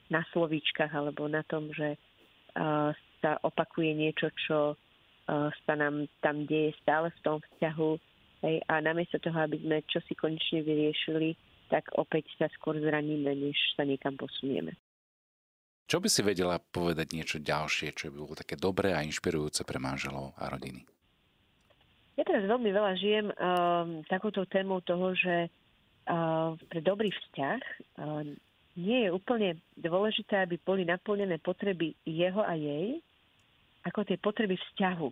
na 0.08 0.22
slovíčkach 0.32 0.94
alebo 0.94 1.26
na 1.26 1.42
tom, 1.50 1.74
že 1.74 1.98
uh, 1.98 2.94
sa 3.18 3.42
opakuje 3.42 3.98
niečo, 3.98 4.30
čo 4.46 4.78
uh, 4.78 5.50
sa 5.66 5.74
nám 5.74 6.06
tam 6.22 6.46
deje 6.46 6.78
stále 6.86 7.10
v 7.10 7.20
tom 7.26 7.38
vzťahu 7.42 7.92
a 8.46 8.78
namiesto 8.78 9.18
toho, 9.18 9.42
aby 9.42 9.58
sme 9.58 9.82
čo 9.90 9.98
si 10.06 10.14
konečne 10.14 10.62
vyriešili, 10.62 11.34
tak 11.74 11.90
opäť 11.98 12.30
sa 12.38 12.46
skôr 12.54 12.78
zraníme, 12.78 13.34
než 13.34 13.58
sa 13.74 13.82
niekam 13.82 14.14
posunieme. 14.14 14.78
Čo 15.86 16.02
by 16.02 16.10
si 16.10 16.26
vedela 16.26 16.58
povedať 16.58 17.14
niečo 17.14 17.38
ďalšie, 17.38 17.94
čo 17.94 18.10
by 18.10 18.18
bolo 18.18 18.34
také 18.34 18.58
dobré 18.58 18.98
a 18.98 19.06
inšpirujúce 19.06 19.62
pre 19.62 19.78
manželov 19.78 20.34
a 20.42 20.50
rodiny? 20.50 20.82
Ja 22.18 22.26
teraz 22.26 22.48
veľmi 22.48 22.70
veľa 22.74 22.94
žijem 22.98 23.28
uh, 23.30 24.02
takouto 24.10 24.50
témou 24.50 24.82
toho, 24.82 25.14
že 25.14 25.46
uh, 25.46 26.58
pre 26.72 26.80
dobrý 26.82 27.12
vzťah 27.14 27.60
uh, 28.02 28.24
nie 28.76 29.08
je 29.08 29.10
úplne 29.14 29.62
dôležité, 29.78 30.42
aby 30.42 30.58
boli 30.58 30.88
naplnené 30.88 31.38
potreby 31.38 31.94
jeho 32.08 32.42
a 32.42 32.58
jej, 32.58 32.98
ako 33.86 34.04
tie 34.10 34.18
potreby 34.18 34.58
vzťahu. 34.58 35.10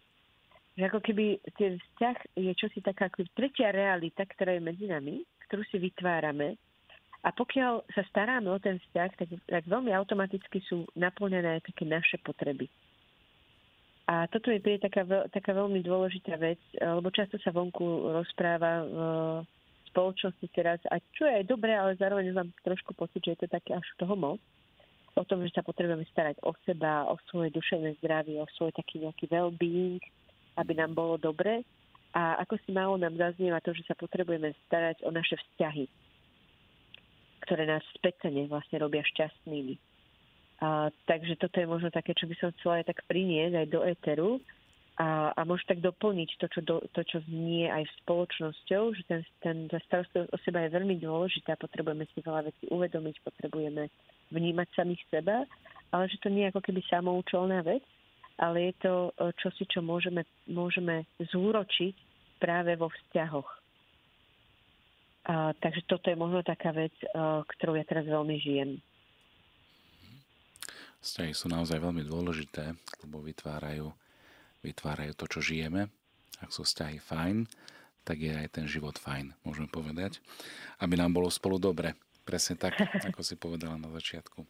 Že 0.73 0.83
ako 0.89 0.99
keby 1.05 1.25
ten 1.53 1.77
vzťah 1.77 2.17
je 2.33 2.51
čosi 2.57 2.81
taká 2.81 3.13
ako 3.13 3.29
tretia 3.37 3.69
realita, 3.69 4.25
ktorá 4.25 4.57
je 4.57 4.63
medzi 4.63 4.89
nami, 4.89 5.21
ktorú 5.45 5.61
si 5.69 5.77
vytvárame 5.77 6.57
a 7.23 7.29
pokiaľ 7.31 7.87
sa 7.95 8.03
staráme 8.11 8.51
o 8.51 8.59
ten 8.59 8.83
vzťah, 8.83 9.09
tak, 9.15 9.29
tak 9.47 9.63
veľmi 9.63 9.95
automaticky 9.95 10.59
sú 10.67 10.83
naplnené 10.99 11.63
také 11.63 11.87
naše 11.87 12.19
potreby. 12.19 12.67
A 14.11 14.27
toto 14.27 14.51
je 14.51 14.59
taká, 14.59 15.07
taká 15.31 15.55
veľmi 15.55 15.79
dôležitá 15.79 16.35
vec, 16.35 16.59
lebo 16.75 17.07
často 17.07 17.39
sa 17.39 17.55
vonku 17.55 18.11
rozpráva 18.11 18.83
v 18.83 19.87
spoločnosti 19.87 20.47
teraz, 20.51 20.83
a 20.91 20.99
čo 21.15 21.23
je 21.23 21.39
aj 21.39 21.47
dobré, 21.47 21.71
ale 21.71 21.95
zároveň 21.95 22.35
mám 22.35 22.51
trošku 22.67 22.91
pocit, 22.91 23.23
že 23.23 23.39
je 23.39 23.39
to 23.47 23.55
také 23.55 23.79
až 23.79 23.87
toho 23.95 24.19
moc, 24.19 24.43
o 25.15 25.23
tom, 25.23 25.39
že 25.47 25.55
sa 25.55 25.63
potrebujeme 25.63 26.03
starať 26.11 26.43
o 26.43 26.51
seba, 26.67 27.07
o 27.07 27.15
svoje 27.31 27.55
duševné 27.55 27.95
zdravie, 28.03 28.43
o 28.43 28.49
svoj 28.59 28.75
taký 28.75 29.07
nejaký 29.07 29.31
well-being, 29.31 30.03
aby 30.59 30.75
nám 30.75 30.91
bolo 30.91 31.15
dobre. 31.15 31.63
A 32.11 32.43
ako 32.43 32.59
si 32.65 32.75
málo 32.75 32.99
nám 32.99 33.15
zaznieva 33.15 33.63
to, 33.63 33.71
že 33.71 33.87
sa 33.87 33.95
potrebujeme 33.95 34.51
starať 34.67 35.05
o 35.07 35.09
naše 35.13 35.37
vzťahy 35.37 36.02
ktoré 37.43 37.67
nás 37.67 37.83
spätene 37.95 38.47
vlastne 38.47 38.79
robia 38.79 39.03
šťastnými. 39.03 39.75
A, 40.63 40.87
takže 41.05 41.35
toto 41.35 41.59
je 41.59 41.67
možno 41.67 41.91
také, 41.91 42.15
čo 42.15 42.23
by 42.23 42.35
som 42.39 42.55
chcela 42.55 42.79
aj 42.79 42.95
tak 42.95 43.03
priniesť 43.11 43.55
aj 43.59 43.67
do 43.67 43.79
éteru 43.83 44.31
a, 44.95 45.35
a 45.35 45.41
možno 45.43 45.75
tak 45.75 45.83
doplniť 45.83 46.29
to 46.39 46.45
čo, 46.47 46.61
do, 46.63 46.77
to, 46.95 47.01
čo 47.03 47.19
znie 47.27 47.67
aj 47.67 47.83
v 47.83 47.97
spoločnosťou, 48.05 48.83
že 48.95 49.03
ten, 49.09 49.21
ten, 49.43 49.57
tá 49.67 49.81
starostlivosť 49.89 50.31
o 50.31 50.37
seba 50.45 50.63
je 50.63 50.75
veľmi 50.77 50.95
dôležitá, 51.03 51.59
potrebujeme 51.59 52.05
si 52.13 52.23
veľa 52.23 52.47
vecí 52.47 52.63
uvedomiť, 52.71 53.15
potrebujeme 53.25 53.89
vnímať 54.31 54.67
samých 54.71 55.03
seba, 55.11 55.43
ale 55.91 56.03
že 56.07 56.21
to 56.23 56.31
nie 56.31 56.47
je 56.47 56.51
ako 56.55 56.61
keby 56.63 56.81
samoučelná 56.87 57.59
vec, 57.65 57.83
ale 58.39 58.71
je 58.71 58.73
to 58.81 58.93
čosi, 59.41 59.65
čo 59.69 59.83
môžeme, 59.83 60.23
môžeme 60.49 61.05
zúročiť 61.21 61.95
práve 62.41 62.77
vo 62.79 62.89
vzťahoch 62.89 63.62
a, 65.23 65.55
takže 65.55 65.87
toto 65.87 66.11
je 66.11 66.17
možno 66.19 66.43
taká 66.43 66.75
vec, 66.75 66.93
a, 67.11 67.43
ktorú 67.47 67.79
ja 67.79 67.85
teraz 67.87 68.03
veľmi 68.03 68.35
žijem. 68.39 68.83
Vzťahy 71.03 71.35
sú 71.35 71.51
naozaj 71.51 71.83
veľmi 71.83 72.07
dôležité, 72.07 72.79
lebo 73.03 73.19
vytvárajú, 73.19 73.91
vytvárajú 74.63 75.11
to, 75.19 75.25
čo 75.27 75.39
žijeme. 75.43 75.91
Ak 76.39 76.55
sú 76.55 76.63
vzťahy 76.63 76.99
fajn, 77.03 77.43
tak 78.07 78.23
je 78.23 78.31
aj 78.31 78.47
ten 78.55 78.67
život 78.67 78.95
fajn, 78.95 79.35
môžeme 79.43 79.67
povedať. 79.67 80.23
Aby 80.79 80.99
nám 80.99 81.11
bolo 81.11 81.27
spolu 81.27 81.59
dobre. 81.59 81.95
Presne 82.23 82.55
tak, 82.55 82.79
ako 83.11 83.19
si 83.19 83.35
povedala 83.35 83.75
na 83.75 83.91
začiatku. 83.91 84.47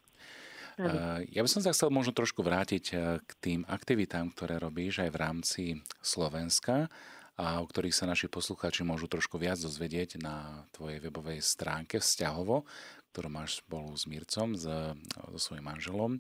Ja 1.29 1.41
by 1.45 1.49
som 1.49 1.61
sa 1.61 1.69
chcel 1.69 1.93
možno 1.93 2.17
trošku 2.17 2.41
vrátiť 2.41 2.85
k 3.21 3.31
tým 3.37 3.61
aktivitám, 3.69 4.33
ktoré 4.33 4.57
robíš 4.57 5.05
aj 5.05 5.09
v 5.13 5.21
rámci 5.21 5.63
Slovenska 6.01 6.89
a 7.33 7.57
o 7.61 7.65
ktorých 7.65 7.97
sa 7.97 8.05
naši 8.05 8.29
poslucháči 8.29 8.85
môžu 8.85 9.09
trošku 9.09 9.41
viac 9.41 9.57
dozvedieť 9.57 10.21
na 10.21 10.67
tvojej 10.69 11.01
webovej 11.01 11.41
stránke 11.41 11.97
vzťahovo, 11.97 12.65
ktorú 13.13 13.29
máš 13.29 13.61
spolu 13.65 13.89
s 13.97 14.05
Mircom, 14.05 14.53
s, 14.53 14.65
so 15.33 15.39
svojím 15.39 15.65
manželom. 15.65 16.11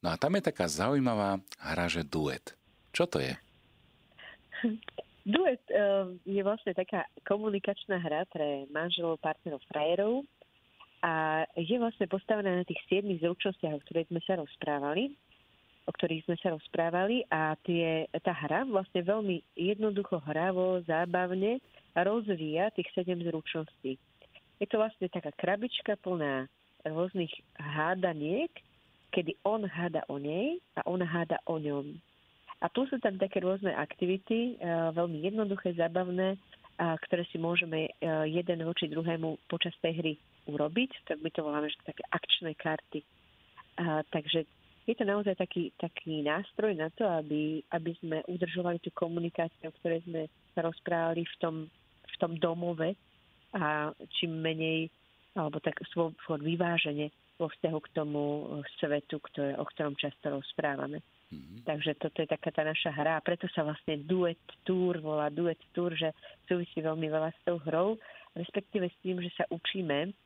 No 0.00 0.08
a 0.08 0.16
tam 0.16 0.38
je 0.38 0.48
taká 0.48 0.70
zaujímavá 0.70 1.42
hra, 1.60 1.86
že 1.90 2.06
duet. 2.06 2.56
Čo 2.96 3.04
to 3.10 3.20
je? 3.20 3.36
Duet 5.28 5.60
uh, 5.68 6.08
je 6.24 6.40
vlastne 6.40 6.72
taká 6.72 7.04
komunikačná 7.28 8.00
hra 8.00 8.24
pre 8.32 8.64
manželov, 8.72 9.20
partnerov, 9.20 9.60
frajerov 9.68 10.24
a 11.04 11.44
je 11.60 11.76
vlastne 11.76 12.08
postavená 12.08 12.56
na 12.56 12.64
tých 12.64 12.80
siedmých 12.88 13.20
zručnostiach, 13.20 13.76
o 13.76 13.82
ktorých 13.84 14.08
sme 14.08 14.20
sa 14.24 14.40
rozprávali 14.40 15.12
o 15.88 15.90
ktorých 15.96 16.28
sme 16.28 16.36
sa 16.36 16.52
rozprávali 16.52 17.24
a 17.32 17.56
tie, 17.64 18.04
tá 18.20 18.36
hra 18.36 18.68
vlastne 18.68 19.00
veľmi 19.00 19.40
jednoducho 19.56 20.20
hravo, 20.20 20.84
zábavne 20.84 21.64
rozvíja 21.96 22.68
tých 22.76 22.92
sedem 22.92 23.24
zručností. 23.24 23.96
Je 24.60 24.66
to 24.68 24.76
vlastne 24.76 25.08
taká 25.08 25.32
krabička 25.32 25.96
plná 26.04 26.44
rôznych 26.84 27.32
hádaniek, 27.56 28.52
kedy 29.16 29.32
on 29.48 29.64
háda 29.64 30.04
o 30.12 30.20
nej 30.20 30.60
a 30.76 30.84
ona 30.84 31.08
háda 31.08 31.40
o 31.48 31.56
ňom. 31.56 31.96
A 32.60 32.66
tu 32.68 32.84
sú 32.90 33.00
tam 33.00 33.16
také 33.16 33.40
rôzne 33.40 33.72
aktivity, 33.72 34.58
veľmi 34.92 35.24
jednoduché, 35.24 35.72
zábavné, 35.78 36.36
ktoré 36.76 37.22
si 37.30 37.38
môžeme 37.38 37.88
jeden 38.28 38.58
voči 38.66 38.90
druhému 38.90 39.40
počas 39.46 39.72
tej 39.78 39.94
hry 40.02 40.14
urobiť. 40.50 40.90
Tak 41.06 41.22
my 41.22 41.30
to 41.30 41.46
voláme, 41.46 41.70
že 41.70 41.78
také 41.86 42.02
akčné 42.10 42.58
karty. 42.58 43.00
Takže 44.10 44.42
je 44.88 44.96
to 44.96 45.04
naozaj 45.04 45.36
taký, 45.36 45.68
taký 45.76 46.24
nástroj 46.24 46.72
na 46.72 46.88
to, 46.96 47.04
aby, 47.04 47.60
aby 47.76 47.92
sme 48.00 48.24
udržovali 48.24 48.80
tú 48.80 48.88
komunikáciu, 48.96 49.68
o 49.68 49.76
ktorej 49.84 50.00
sme 50.08 50.32
sa 50.56 50.64
rozprávali 50.64 51.28
v 51.28 51.36
tom, 51.36 51.54
v 52.08 52.16
tom 52.16 52.32
domove 52.40 52.96
a 53.52 53.92
čím 54.16 54.40
menej, 54.40 54.88
alebo 55.36 55.60
tak 55.60 55.76
skôr 55.92 56.40
vyváženie 56.40 57.12
vo 57.36 57.52
vzťahu 57.52 57.78
k 57.84 57.92
tomu 57.94 58.22
svetu, 58.80 59.20
ktoré, 59.20 59.54
o 59.60 59.64
ktorom 59.68 59.94
často 59.94 60.32
rozprávame. 60.32 61.04
Mm-hmm. 61.28 61.68
Takže 61.68 61.92
toto 62.00 62.24
je 62.24 62.28
taká 62.32 62.48
tá 62.48 62.64
naša 62.64 62.88
hra 62.88 63.20
a 63.20 63.24
preto 63.24 63.44
sa 63.52 63.60
vlastne 63.60 64.00
duet 64.00 64.40
tour 64.64 64.96
volá 65.04 65.28
duet 65.28 65.60
tour, 65.76 65.92
že 65.92 66.16
súvisí 66.48 66.80
veľmi 66.80 67.04
veľa 67.04 67.30
s 67.36 67.40
tou 67.44 67.60
hrou, 67.68 68.00
respektíve 68.32 68.88
s 68.88 68.96
tým, 69.04 69.20
že 69.20 69.28
sa 69.36 69.44
učíme 69.52 70.16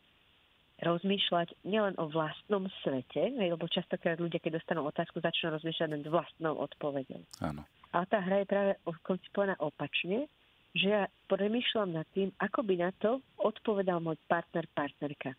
rozmýšľať 0.83 1.63
nielen 1.63 1.95
o 2.03 2.11
vlastnom 2.11 2.67
svete, 2.83 3.31
lebo 3.39 3.71
častokrát 3.71 4.19
ľudia, 4.19 4.43
keď 4.43 4.59
dostanú 4.59 4.83
otázku, 4.91 5.23
začnú 5.23 5.55
rozmýšľať 5.55 5.89
nad 5.95 6.05
vlastnou 6.11 6.59
odpovedou. 6.59 7.23
Áno. 7.39 7.63
Ale 7.95 8.05
tá 8.11 8.19
hra 8.19 8.43
je 8.43 8.51
práve 8.51 8.73
koncipovaná 9.07 9.55
opačne, 9.63 10.27
že 10.75 10.87
ja 10.91 11.03
premýšľam 11.31 12.03
nad 12.03 12.09
tým, 12.11 12.35
ako 12.41 12.67
by 12.67 12.75
na 12.83 12.91
to 12.99 13.23
odpovedal 13.39 14.03
môj 14.03 14.19
partner, 14.27 14.67
partnerka. 14.75 15.39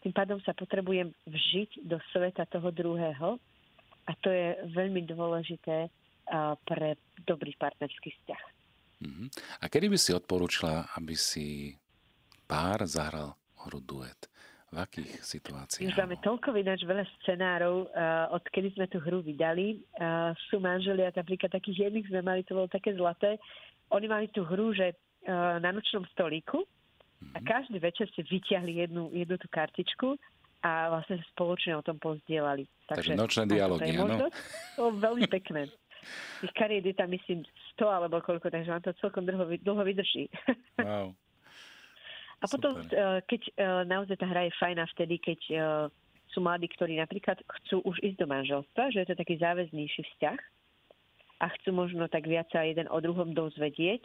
Tým 0.00 0.16
pádom 0.16 0.40
sa 0.40 0.56
potrebujem 0.56 1.12
vžiť 1.28 1.84
do 1.84 2.00
sveta 2.14 2.48
toho 2.48 2.72
druhého 2.72 3.36
a 4.08 4.12
to 4.16 4.32
je 4.32 4.56
veľmi 4.72 5.04
dôležité 5.04 5.92
pre 6.64 6.96
dobrý 7.28 7.52
partnerský 7.58 8.16
vzťah. 8.16 8.42
Uh-huh. 9.00 9.26
A 9.60 9.68
kedy 9.68 9.92
by 9.92 9.98
si 9.98 10.16
odporúčila, 10.16 10.88
aby 10.96 11.18
si 11.18 11.74
pár 12.46 12.86
zahral 12.88 13.36
hru 13.66 13.82
duet? 13.82 14.30
V 14.70 14.78
akých 14.78 15.18
situáciách? 15.26 15.90
Už 15.90 15.98
máme 15.98 16.14
toľko 16.22 16.54
vynač 16.54 16.86
veľa 16.86 17.02
scenárov, 17.18 17.90
uh, 17.90 18.30
odkedy 18.38 18.70
sme 18.78 18.86
tú 18.86 19.02
hru 19.02 19.18
vydali. 19.18 19.82
Uh, 19.98 20.30
sú 20.46 20.62
manželia, 20.62 21.10
napríklad 21.10 21.50
takých 21.50 21.90
jedných 21.90 22.06
sme 22.06 22.22
mali, 22.22 22.46
to 22.46 22.54
bolo 22.54 22.70
také 22.70 22.94
zlaté. 22.94 23.42
Oni 23.90 24.06
mali 24.06 24.30
tú 24.30 24.46
hru, 24.46 24.70
že 24.70 24.94
uh, 24.94 25.58
na 25.58 25.74
nočnom 25.74 26.06
stolíku 26.14 26.62
mm-hmm. 26.62 27.34
a 27.34 27.38
mhm. 27.42 27.46
každý 27.50 27.78
večer 27.82 28.06
si 28.14 28.22
vyťahli 28.22 28.86
jednu, 28.86 29.10
jednu 29.10 29.36
tú 29.42 29.50
kartičku 29.50 30.14
a 30.62 30.92
vlastne 30.92 31.18
spoločne 31.34 31.74
o 31.74 31.82
tom 31.82 31.98
pozdielali. 31.98 32.68
Takže, 32.86 33.16
Takže 33.16 33.18
nočné 33.18 33.44
dialógy, 33.50 33.90
áno? 33.96 34.28
To 34.78 34.92
veľmi 34.92 35.26
pekné. 35.26 35.66
Tých 36.40 36.52
kariet 36.56 36.84
je 36.86 36.94
tam 36.96 37.10
myslím 37.12 37.44
100 37.76 37.90
alebo 37.90 38.22
koľko, 38.22 38.48
takže 38.48 38.70
vám 38.70 38.84
to 38.84 38.92
celkom 39.00 39.26
dlho, 39.26 39.44
dlho 39.60 39.82
vydrží. 39.84 40.30
Wow. 40.78 41.16
A 42.40 42.46
potom, 42.48 42.72
Super. 42.72 43.20
keď 43.28 43.42
e, 43.46 43.52
naozaj 43.84 44.16
tá 44.16 44.24
hra 44.24 44.48
je 44.48 44.56
fajná 44.56 44.88
vtedy, 44.96 45.20
keď 45.20 45.40
e, 45.52 45.54
sú 46.32 46.40
mladí, 46.40 46.72
ktorí 46.72 46.96
napríklad 46.96 47.36
chcú 47.60 47.84
už 47.84 48.00
ísť 48.00 48.16
do 48.16 48.26
manželstva, 48.26 48.96
že 48.96 49.04
je 49.04 49.08
to 49.12 49.20
taký 49.20 49.36
záväznejší 49.36 50.02
vzťah 50.08 50.38
a 51.40 51.46
chcú 51.60 51.70
možno 51.76 52.08
tak 52.08 52.24
viac 52.24 52.48
sa 52.48 52.64
jeden 52.64 52.88
o 52.88 52.98
druhom 53.00 53.36
dozvedieť, 53.36 54.04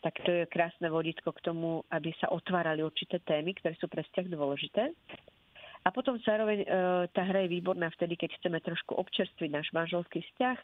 tak 0.00 0.16
to 0.24 0.30
je 0.32 0.44
krásne 0.48 0.88
vodítko 0.88 1.32
k 1.32 1.44
tomu, 1.44 1.84
aby 1.92 2.12
sa 2.20 2.32
otvárali 2.32 2.80
určité 2.84 3.20
témy, 3.20 3.56
ktoré 3.56 3.76
sú 3.76 3.88
pre 3.88 4.04
vzťah 4.04 4.26
dôležité. 4.32 4.92
A 5.80 5.88
potom 5.88 6.20
zároveň 6.20 6.64
e, 6.64 6.68
tá 7.16 7.24
hra 7.24 7.48
je 7.48 7.52
výborná 7.56 7.88
vtedy, 7.96 8.16
keď 8.20 8.36
chceme 8.40 8.60
trošku 8.60 8.92
občerstviť 8.96 9.48
náš 9.48 9.72
manželský 9.72 10.20
vzťah 10.20 10.58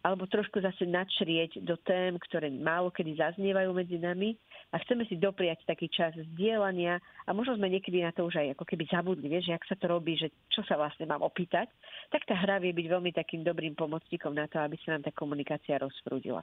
alebo 0.00 0.24
trošku 0.24 0.64
zase 0.64 0.88
načrieť 0.88 1.60
do 1.60 1.76
tém, 1.76 2.16
ktoré 2.16 2.48
málo 2.48 2.88
kedy 2.88 3.20
zaznievajú 3.20 3.70
medzi 3.76 4.00
nami 4.00 4.32
a 4.72 4.80
chceme 4.80 5.04
si 5.04 5.20
dopriať 5.20 5.68
taký 5.68 5.92
čas 5.92 6.16
zdieľania 6.16 6.96
a 7.28 7.30
možno 7.36 7.60
sme 7.60 7.68
niekedy 7.68 8.00
na 8.00 8.12
to 8.14 8.24
už 8.24 8.40
aj 8.40 8.56
ako 8.56 8.64
keby 8.64 8.88
zabudli, 8.88 9.28
vieš, 9.28 9.52
jak 9.52 9.64
sa 9.68 9.76
to 9.76 9.92
robí, 9.92 10.16
že 10.16 10.32
čo 10.48 10.64
sa 10.64 10.80
vlastne 10.80 11.04
mám 11.04 11.20
opýtať, 11.20 11.68
tak 12.08 12.24
tá 12.24 12.32
hra 12.32 12.56
vie 12.64 12.72
byť 12.72 12.86
veľmi 12.88 13.12
takým 13.12 13.44
dobrým 13.44 13.76
pomocníkom 13.76 14.32
na 14.32 14.48
to, 14.48 14.56
aby 14.64 14.80
sa 14.80 14.96
nám 14.96 15.04
tá 15.04 15.12
komunikácia 15.12 15.76
rozprúdila. 15.76 16.40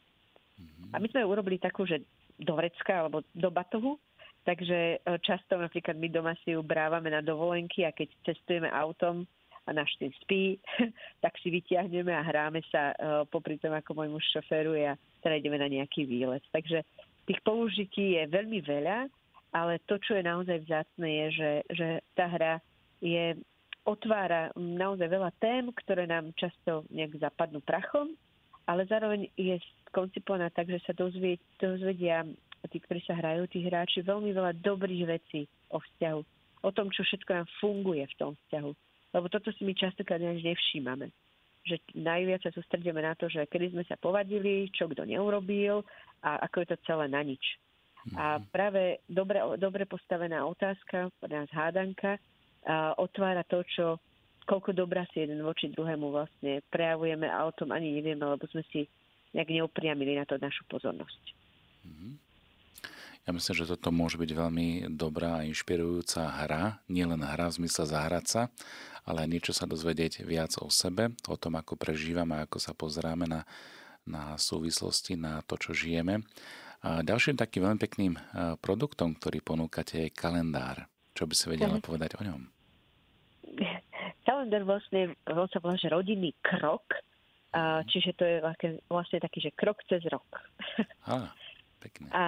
Mm-hmm. 0.57 0.93
A 0.93 0.95
my 1.01 1.07
sme 1.09 1.25
urobili 1.25 1.57
takú, 1.57 1.89
že 1.89 2.05
do 2.37 2.53
vrecka 2.53 2.93
alebo 2.93 3.25
do 3.33 3.49
batohu, 3.49 3.97
takže 4.45 5.01
e, 5.01 5.17
často 5.25 5.57
napríklad 5.57 5.97
my 5.97 6.07
doma 6.13 6.33
si 6.45 6.53
ju 6.53 6.61
brávame 6.61 7.09
na 7.09 7.25
dovolenky 7.25 7.89
a 7.89 7.91
keď 7.91 8.13
cestujeme 8.21 8.69
autom, 8.69 9.25
a 9.67 9.75
náš 9.75 9.91
syn 9.99 10.15
spí, 10.23 10.57
tak 11.23 11.35
si 11.43 11.51
vyťahneme 11.51 12.15
a 12.15 12.23
hráme 12.23 12.63
sa 12.71 12.95
uh, 12.95 13.27
popri 13.27 13.59
tom, 13.59 13.75
ako 13.75 13.93
môj 13.93 14.09
muž 14.15 14.25
šoféruje 14.31 14.87
a 14.87 14.99
teda 15.19 15.35
ideme 15.43 15.59
na 15.59 15.67
nejaký 15.67 16.07
výlet. 16.07 16.41
Takže 16.55 16.87
tých 17.27 17.43
použití 17.43 18.15
je 18.15 18.23
veľmi 18.31 18.63
veľa, 18.63 19.11
ale 19.51 19.83
to, 19.83 19.99
čo 19.99 20.15
je 20.15 20.23
naozaj 20.23 20.63
vzácne, 20.63 21.07
je, 21.07 21.27
že, 21.35 21.51
že 21.75 21.87
tá 22.15 22.31
hra 22.31 22.63
je, 23.03 23.35
otvára 23.83 24.51
naozaj 24.55 25.07
veľa 25.07 25.31
tém, 25.39 25.67
ktoré 25.83 26.07
nám 26.07 26.31
často 26.35 26.87
nejak 26.91 27.19
zapadnú 27.19 27.59
prachom, 27.63 28.15
ale 28.67 28.83
zároveň 28.87 29.31
je 29.39 29.59
koncipovaná 29.95 30.51
tak, 30.51 30.67
že 30.67 30.83
sa 30.83 30.91
dozvie, 30.91 31.39
dozvedia 31.55 32.27
tí, 32.67 32.83
ktorí 32.83 32.99
sa 33.07 33.15
hrajú, 33.15 33.47
tí 33.47 33.63
hráči, 33.63 34.03
veľmi 34.03 34.35
veľa 34.35 34.59
dobrých 34.59 35.07
vecí 35.07 35.47
o 35.71 35.79
vzťahu. 35.79 36.21
O 36.67 36.69
tom, 36.75 36.91
čo 36.91 37.07
všetko 37.07 37.31
nám 37.31 37.47
funguje 37.63 38.03
v 38.03 38.17
tom 38.19 38.35
vzťahu 38.35 38.71
lebo 39.13 39.27
toto 39.31 39.51
si 39.55 39.63
my 39.63 39.73
častokrát 39.75 40.19
až 40.19 40.43
nevšímame. 40.43 41.11
Že 41.67 41.83
najviac 41.99 42.47
sa 42.47 42.51
sústredíme 42.51 42.99
na 43.03 43.15
to, 43.15 43.27
že 43.27 43.43
kedy 43.47 43.75
sme 43.75 43.83
sa 43.87 43.99
povadili, 43.99 44.71
čo 44.71 44.87
kto 44.87 45.03
neurobil 45.03 45.83
a 46.23 46.43
ako 46.47 46.63
je 46.63 46.67
to 46.71 46.77
celé 46.87 47.05
na 47.11 47.21
nič. 47.23 47.43
A 48.15 48.39
mhm. 48.39 48.43
práve 48.55 49.03
dobre, 49.07 49.39
dobre 49.59 49.83
postavená 49.83 50.47
otázka, 50.47 51.11
pre 51.19 51.33
nás 51.33 51.51
hádanka, 51.51 52.15
otvára 52.99 53.43
to, 53.47 53.63
čo 53.67 53.99
koľko 54.47 54.71
dobrá 54.71 55.03
si 55.11 55.19
jeden 55.19 55.43
voči 55.43 55.67
druhému 55.67 56.07
vlastne 56.07 56.63
prejavujeme 56.71 57.27
a 57.27 57.43
o 57.43 57.51
tom 57.51 57.75
ani 57.75 57.99
nevieme, 57.99 58.23
lebo 58.23 58.47
sme 58.47 58.63
si 58.71 58.87
nejak 59.35 59.51
neupriamili 59.51 60.15
na 60.15 60.23
to 60.23 60.39
našu 60.39 60.63
pozornosť. 60.71 61.23
Mm-hmm. 61.83 62.11
Ja 63.27 63.35
myslím, 63.35 63.55
že 63.59 63.67
toto 63.75 63.91
môže 63.91 64.15
byť 64.15 64.31
veľmi 64.31 64.67
dobrá 64.95 65.43
a 65.43 65.45
inšpirujúca 65.51 66.31
hra. 66.47 66.79
Nielen 66.87 67.19
hra 67.19 67.51
v 67.51 67.59
zmysle 67.59 67.83
zahrať 67.83 68.25
sa, 68.25 68.41
ale 69.03 69.27
aj 69.27 69.29
niečo 69.35 69.51
sa 69.51 69.67
dozvedieť 69.67 70.23
viac 70.23 70.55
o 70.63 70.71
sebe, 70.71 71.11
o 71.27 71.35
tom, 71.35 71.59
ako 71.59 71.75
prežívame, 71.75 72.39
ako 72.39 72.55
sa 72.63 72.71
pozeráme 72.71 73.27
na, 73.27 73.43
na 74.07 74.39
súvislosti, 74.39 75.19
na 75.19 75.43
to, 75.43 75.59
čo 75.59 75.75
žijeme. 75.75 76.23
A 76.87 77.03
ďalším 77.03 77.35
takým 77.35 77.67
veľmi 77.67 77.79
pekným 77.83 78.13
produktom, 78.63 79.19
ktorý 79.19 79.43
ponúkate, 79.43 80.07
je 80.07 80.15
kalendár. 80.15 80.87
Čo 81.11 81.27
by 81.27 81.35
si 81.35 81.45
vedela 81.51 81.75
mhm. 81.75 81.83
povedať 81.83 82.15
o 82.15 82.23
ňom? 82.23 82.41
Kalendár 84.23 84.63
vlastne, 84.63 85.19
on 85.27 85.51
sa 85.51 85.59
volá, 85.59 85.75
že 85.75 85.91
rodinný 85.91 86.31
krok, 86.39 86.95
čiže 87.91 88.15
to 88.15 88.23
je 88.23 88.39
vlastne 88.87 89.19
taký, 89.19 89.43
že 89.43 89.51
krok 89.51 89.83
cez 89.91 89.99
rok. 90.07 90.31
Á, 91.03 91.27
Pekné. 91.77 92.09
A 92.09 92.25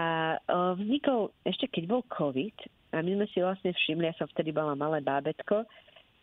vznikol 0.78 1.34
ešte 1.42 1.66
keď 1.66 1.84
bol 1.90 2.02
COVID 2.06 2.56
a 2.94 3.02
my 3.02 3.12
sme 3.18 3.26
si 3.34 3.38
vlastne 3.42 3.74
všimli, 3.74 4.06
ja 4.10 4.16
som 4.18 4.30
vtedy 4.30 4.54
bola 4.54 4.78
malé 4.78 5.02
bábetko 5.02 5.66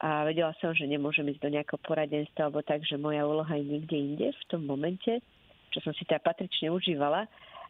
a 0.02 0.28
vedela 0.28 0.52
som, 0.60 0.76
že 0.76 0.84
nemôžem 0.84 1.26
ísť 1.32 1.42
do 1.42 1.52
nejakého 1.56 1.80
poradenstva 1.82 2.46
alebo 2.46 2.60
tak, 2.62 2.84
že 2.84 3.00
moja 3.00 3.24
úloha 3.24 3.50
je 3.56 3.64
niekde 3.64 3.96
inde 3.96 4.28
v 4.30 4.44
tom 4.46 4.62
momente, 4.68 5.24
čo 5.72 5.78
som 5.80 5.92
si 5.96 6.04
teda 6.04 6.20
patrične 6.20 6.68
užívala. 6.68 7.24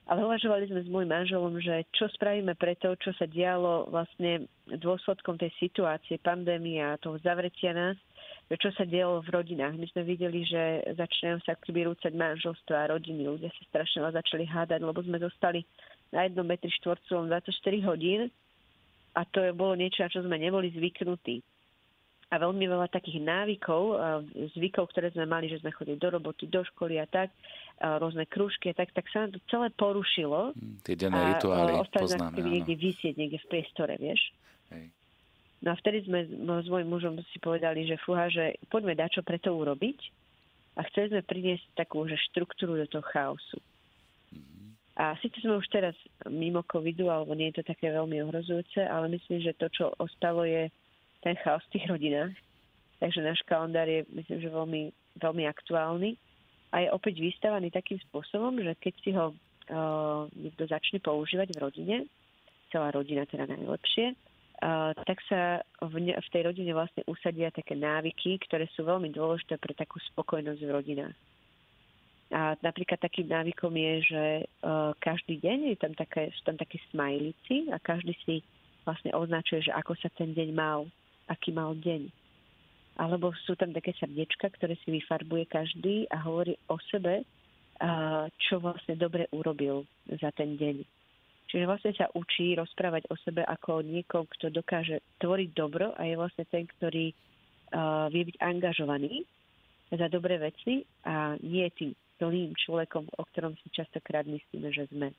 Ale 0.06 0.22
uvažovali 0.22 0.70
sme 0.70 0.86
s 0.86 0.92
môjim 0.92 1.10
manželom, 1.10 1.58
že 1.58 1.82
čo 1.90 2.06
spravíme 2.14 2.54
pre 2.54 2.78
to, 2.78 2.94
čo 3.02 3.10
sa 3.18 3.26
dialo 3.26 3.90
vlastne 3.90 4.46
dôsledkom 4.70 5.34
tej 5.34 5.50
situácie, 5.58 6.22
pandémie 6.22 6.78
a 6.78 6.94
toho 7.02 7.18
zavretia 7.18 7.74
nás 7.74 7.98
čo 8.54 8.70
sa 8.78 8.86
dialo 8.86 9.26
v 9.26 9.34
rodinách. 9.34 9.74
My 9.74 9.90
sme 9.90 10.06
videli, 10.06 10.46
že 10.46 10.86
začínajú 10.94 11.42
sa 11.42 11.58
akoby 11.58 11.90
rúcať 11.90 12.14
manželstva 12.14 12.74
a 12.78 12.90
rodiny. 12.94 13.26
Ľudia 13.26 13.50
sa 13.50 13.62
strašne 13.66 14.06
začali 14.06 14.46
hádať, 14.46 14.86
lebo 14.86 15.02
sme 15.02 15.18
zostali 15.18 15.66
na 16.14 16.22
jednom 16.30 16.46
metri 16.46 16.70
štvorcovom 16.78 17.26
24 17.26 17.50
hodín 17.90 18.30
a 19.18 19.26
to 19.26 19.42
je 19.42 19.50
bolo 19.50 19.74
niečo, 19.74 20.06
na 20.06 20.12
čo 20.12 20.22
sme 20.22 20.38
neboli 20.38 20.70
zvyknutí. 20.70 21.42
A 22.26 22.42
veľmi 22.42 22.66
veľa 22.66 22.90
takých 22.90 23.22
návykov, 23.22 23.82
zvykov, 24.58 24.90
ktoré 24.90 25.14
sme 25.14 25.30
mali, 25.30 25.46
že 25.46 25.62
sme 25.62 25.70
chodili 25.70 25.94
do 25.94 26.10
roboty, 26.10 26.50
do 26.50 26.58
školy 26.74 26.98
a 26.98 27.06
tak, 27.06 27.30
rôzne 27.78 28.26
krúžky 28.26 28.74
a 28.74 28.74
tak, 28.74 28.90
tak 28.90 29.06
sa 29.14 29.26
nám 29.26 29.38
to 29.38 29.40
celé 29.46 29.70
porušilo. 29.70 30.50
Hmm, 30.50 30.78
tie 30.82 30.98
denné 30.98 31.38
rituály 31.38 31.86
poznáme. 31.86 32.34
A 32.34 32.42
niekde 32.42 32.74
vysieť, 32.74 33.14
niekde 33.14 33.38
v 33.42 33.46
priestore, 33.46 33.94
vieš. 33.94 34.34
Hej. 34.74 34.90
No 35.64 35.72
a 35.72 35.78
vtedy 35.80 36.04
sme 36.04 36.28
s 36.28 36.68
mojim 36.68 36.88
mužom 36.88 37.16
si 37.32 37.38
povedali, 37.40 37.88
že 37.88 37.96
fúha, 38.04 38.28
že 38.28 38.60
poďme 38.68 38.92
dať 38.92 39.20
čo 39.20 39.22
preto 39.24 39.56
urobiť 39.56 39.98
a 40.76 40.84
chceli 40.92 41.16
sme 41.16 41.22
priniesť 41.24 41.64
takú 41.72 42.04
že 42.04 42.20
štruktúru 42.30 42.76
do 42.76 42.86
toho 42.86 43.04
chaosu. 43.08 43.58
A 44.96 45.12
síce 45.20 45.36
sme 45.44 45.60
už 45.60 45.68
teraz 45.68 45.92
mimo 46.24 46.64
covidu, 46.64 47.12
alebo 47.12 47.36
nie 47.36 47.52
je 47.52 47.60
to 47.60 47.68
také 47.68 47.92
veľmi 47.92 48.16
ohrozujúce, 48.24 48.80
ale 48.80 49.12
myslím, 49.12 49.44
že 49.44 49.56
to, 49.60 49.68
čo 49.68 49.92
ostalo, 50.00 50.44
je 50.48 50.72
ten 51.20 51.36
chaos 51.44 51.60
v 51.68 51.72
tých 51.76 51.86
rodinách. 51.92 52.32
Takže 52.96 53.20
náš 53.20 53.44
kalendár 53.44 53.84
je, 53.84 54.08
myslím, 54.16 54.40
že 54.40 54.48
veľmi, 54.48 54.82
veľmi 55.20 55.44
aktuálny 55.52 56.16
a 56.72 56.80
je 56.80 56.88
opäť 56.88 57.20
vystavaný 57.20 57.68
takým 57.68 58.00
spôsobom, 58.08 58.56
že 58.56 58.72
keď 58.80 58.94
si 59.04 59.10
ho 59.12 59.36
uh, 59.36 60.24
niekto 60.32 60.64
začne 60.64 61.04
používať 61.04 61.52
v 61.52 61.60
rodine, 61.60 61.96
celá 62.72 62.88
rodina 62.88 63.28
teda 63.28 63.44
najlepšie, 63.52 64.16
tak 65.04 65.18
sa 65.28 65.60
v, 65.84 65.94
ne, 66.00 66.14
v 66.16 66.28
tej 66.32 66.42
rodine 66.48 66.72
vlastne 66.72 67.04
usadia 67.04 67.52
také 67.52 67.76
návyky, 67.76 68.40
ktoré 68.48 68.64
sú 68.72 68.88
veľmi 68.88 69.12
dôležité 69.12 69.60
pre 69.60 69.76
takú 69.76 70.00
spokojnosť 70.12 70.60
v 70.64 70.74
rodinách. 70.74 71.16
A 72.34 72.58
napríklad 72.58 72.98
takým 72.98 73.30
návykom 73.30 73.70
je, 73.70 73.94
že 74.10 74.24
uh, 74.42 74.90
každý 74.98 75.38
deň 75.38 75.58
je 75.70 75.76
tam 75.78 75.94
také, 75.94 76.34
sú 76.34 76.42
tam 76.42 76.58
také 76.58 76.82
smajlici 76.90 77.70
a 77.70 77.78
každý 77.78 78.18
si 78.26 78.42
vlastne 78.82 79.14
označuje, 79.14 79.70
že 79.70 79.76
ako 79.76 79.94
sa 80.02 80.10
ten 80.10 80.34
deň 80.34 80.48
mal, 80.50 80.90
aký 81.30 81.54
mal 81.54 81.78
deň. 81.78 82.10
Alebo 82.98 83.30
sú 83.46 83.54
tam 83.54 83.70
také 83.70 83.94
srdiečka, 83.94 84.50
ktoré 84.58 84.74
si 84.82 84.90
vyfarbuje 84.90 85.46
každý 85.46 86.10
a 86.10 86.18
hovorí 86.26 86.58
o 86.66 86.80
sebe, 86.90 87.22
uh, 87.22 88.26
čo 88.42 88.58
vlastne 88.58 88.98
dobre 88.98 89.30
urobil 89.30 89.86
za 90.10 90.34
ten 90.34 90.58
deň. 90.58 90.95
Čiže 91.46 91.68
vlastne 91.68 91.92
sa 91.94 92.10
učí 92.12 92.58
rozprávať 92.58 93.06
o 93.10 93.16
sebe 93.22 93.46
ako 93.46 93.80
o 93.80 93.86
niekom, 93.86 94.26
kto 94.26 94.50
dokáže 94.50 94.98
tvoriť 95.22 95.50
dobro 95.54 95.94
a 95.94 96.02
je 96.02 96.18
vlastne 96.18 96.44
ten, 96.50 96.66
ktorý 96.66 97.14
uh, 97.14 98.10
vie 98.10 98.22
byť 98.26 98.36
angažovaný 98.42 99.22
za 99.94 100.10
dobré 100.10 100.42
veci 100.42 100.82
a 101.06 101.38
nie 101.38 101.70
tým 101.70 101.94
zlým 102.18 102.50
človekom, 102.58 103.06
o 103.06 103.22
ktorom 103.30 103.54
si 103.62 103.70
častokrát 103.70 104.26
myslíme, 104.26 104.74
že 104.74 104.90
sme. 104.90 105.14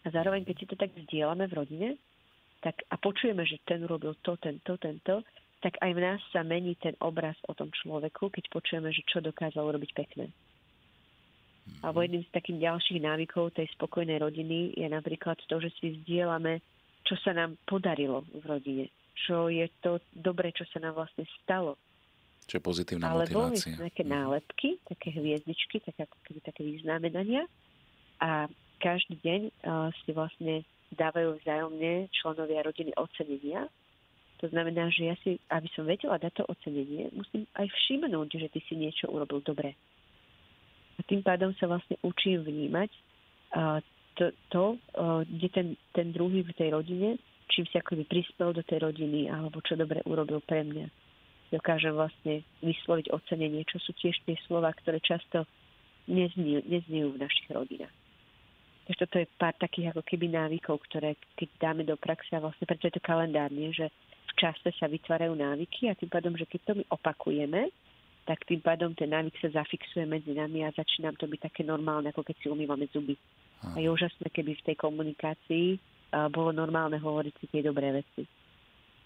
A 0.00 0.06
zároveň, 0.08 0.48
keď 0.48 0.56
si 0.56 0.66
to 0.66 0.76
tak 0.80 0.96
vzdielame 0.96 1.44
v 1.44 1.56
rodine, 1.56 1.88
tak 2.64 2.80
a 2.88 2.96
počujeme, 2.96 3.44
že 3.44 3.60
ten 3.68 3.84
urobil 3.84 4.16
to, 4.24 4.40
tento, 4.40 4.80
tento, 4.80 5.20
tak 5.60 5.76
aj 5.84 5.92
v 5.92 6.00
nás 6.00 6.20
sa 6.32 6.40
mení 6.40 6.76
ten 6.80 6.96
obraz 7.04 7.36
o 7.48 7.52
tom 7.52 7.68
človeku, 7.68 8.32
keď 8.32 8.48
počujeme, 8.48 8.88
že 8.92 9.04
čo 9.04 9.20
dokázal 9.20 9.60
urobiť 9.60 9.92
pekné. 9.92 10.32
A 11.80 11.94
jedným 11.94 12.24
z 12.26 12.34
takých 12.34 12.58
ďalších 12.70 13.00
návykov 13.00 13.56
tej 13.56 13.66
spokojnej 13.78 14.20
rodiny 14.20 14.74
je 14.76 14.88
napríklad 14.90 15.40
to, 15.48 15.56
že 15.62 15.70
si 15.80 15.96
vzdielame, 15.96 16.60
čo 17.06 17.16
sa 17.22 17.32
nám 17.32 17.56
podarilo 17.64 18.26
v 18.34 18.44
rodine. 18.44 18.84
Čo 19.26 19.48
je 19.48 19.68
to 19.84 20.00
dobre, 20.12 20.52
čo 20.52 20.64
sa 20.68 20.80
nám 20.80 21.00
vlastne 21.00 21.24
stalo 21.42 21.78
čo 22.50 22.58
je 22.58 22.66
pozitívna 22.66 23.14
Alebo 23.14 23.46
motivácia. 23.46 23.78
Alebo 23.78 23.86
také 23.86 24.02
mhm. 24.02 24.10
nálepky, 24.10 24.68
také 24.82 25.08
hviezdičky, 25.14 25.76
také, 25.86 26.10
také 26.42 26.62
vyznamenania. 26.66 27.46
A 28.18 28.50
každý 28.82 29.22
deň 29.22 29.40
uh, 29.46 29.94
si 30.02 30.10
vlastne 30.10 30.66
dávajú 30.90 31.38
vzájomne 31.38 32.10
členovia 32.10 32.66
rodiny 32.66 32.90
ocenenia. 32.98 33.70
To 34.42 34.50
znamená, 34.50 34.90
že 34.90 35.14
ja 35.14 35.16
si, 35.22 35.38
aby 35.52 35.68
som 35.76 35.86
vedela 35.86 36.18
dať 36.18 36.42
to 36.42 36.44
ocenenie, 36.50 37.12
musím 37.14 37.46
aj 37.54 37.68
všimnúť, 37.70 38.28
že 38.40 38.48
ty 38.50 38.60
si 38.66 38.74
niečo 38.74 39.06
urobil 39.12 39.44
dobre. 39.44 39.76
A 41.00 41.04
tým 41.08 41.24
pádom 41.24 41.56
sa 41.56 41.64
vlastne 41.64 41.96
učím 42.04 42.44
vnímať 42.44 42.90
to, 44.20 44.24
to 44.52 44.64
kde 45.24 45.48
ten, 45.48 45.68
ten 45.96 46.12
druhý 46.12 46.44
v 46.44 46.52
tej 46.52 46.76
rodine, 46.76 47.16
čím 47.48 47.64
si 47.64 47.80
akoby 47.80 48.04
prispel 48.04 48.52
do 48.52 48.60
tej 48.60 48.84
rodiny, 48.84 49.32
alebo 49.32 49.64
čo 49.64 49.80
dobre 49.80 50.04
urobil 50.04 50.44
pre 50.44 50.60
mňa 50.60 50.86
dokážem 51.50 51.92
vlastne 51.92 52.46
vysloviť 52.62 53.10
ocenenie, 53.10 53.66
čo 53.66 53.82
sú 53.82 53.90
tiež 53.98 54.14
tie 54.22 54.38
slova, 54.46 54.70
ktoré 54.70 55.02
často 55.02 55.44
nezniejú 56.06 57.18
v 57.18 57.20
našich 57.20 57.50
rodinách. 57.50 57.92
Takže 58.86 59.00
toto 59.06 59.16
je 59.22 59.26
pár 59.38 59.54
takých 59.58 59.94
ako 59.94 60.02
keby 60.02 60.26
návykov, 60.30 60.82
ktoré 60.90 61.14
keď 61.38 61.48
dáme 61.62 61.82
do 61.86 61.94
praxe 61.94 62.30
a 62.34 62.42
vlastne 62.42 62.66
preto 62.66 62.90
je 62.90 62.94
to 62.98 63.02
kalendárne, 63.02 63.70
že 63.70 63.86
v 64.30 64.32
čase 64.38 64.70
sa 64.78 64.86
vytvárajú 64.90 65.34
návyky 65.34 65.90
a 65.90 65.98
tým 65.98 66.10
pádom, 66.10 66.34
že 66.34 66.46
keď 66.46 66.60
to 66.70 66.72
my 66.82 66.84
opakujeme, 66.90 67.70
tak 68.28 68.44
tým 68.46 68.60
pádom 68.60 68.92
ten 68.94 69.10
návyk 69.10 69.34
sa 69.40 69.62
zafixuje 69.62 70.06
medzi 70.06 70.36
nami 70.36 70.64
a 70.64 70.74
začína 70.74 71.16
to 71.16 71.26
byť 71.26 71.40
také 71.50 71.62
normálne, 71.64 72.12
ako 72.12 72.22
keď 72.22 72.36
si 72.40 72.46
umývame 72.52 72.86
zuby. 72.92 73.16
A 73.60 73.76
je 73.76 73.92
úžasné, 73.92 74.32
keby 74.32 74.56
v 74.56 74.66
tej 74.72 74.76
komunikácii 74.80 75.66
bolo 76.32 76.50
normálne 76.50 76.96
hovoriť 76.96 77.34
si 77.38 77.46
tie 77.52 77.60
dobré 77.60 77.92
veci 77.92 78.24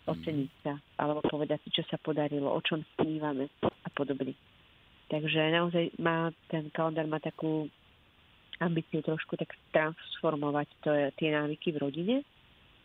oceniť 0.05 0.51
sa, 0.61 0.77
alebo 1.01 1.25
povedať 1.25 1.65
si, 1.65 1.81
čo 1.81 1.83
sa 1.89 1.97
podarilo, 1.97 2.53
o 2.53 2.61
čom 2.61 2.85
snívame 2.97 3.49
a 3.65 3.89
podobne. 3.89 4.37
Takže 5.09 5.53
naozaj 5.53 5.97
má, 6.01 6.29
ten 6.53 6.69
kalendár 6.73 7.09
má 7.09 7.21
takú 7.21 7.69
ambíciu 8.61 9.01
trošku 9.01 9.37
tak 9.41 9.53
transformovať 9.73 10.69
to, 10.85 10.91
tie 11.17 11.33
návyky 11.33 11.73
v 11.73 11.81
rodine. 11.81 12.17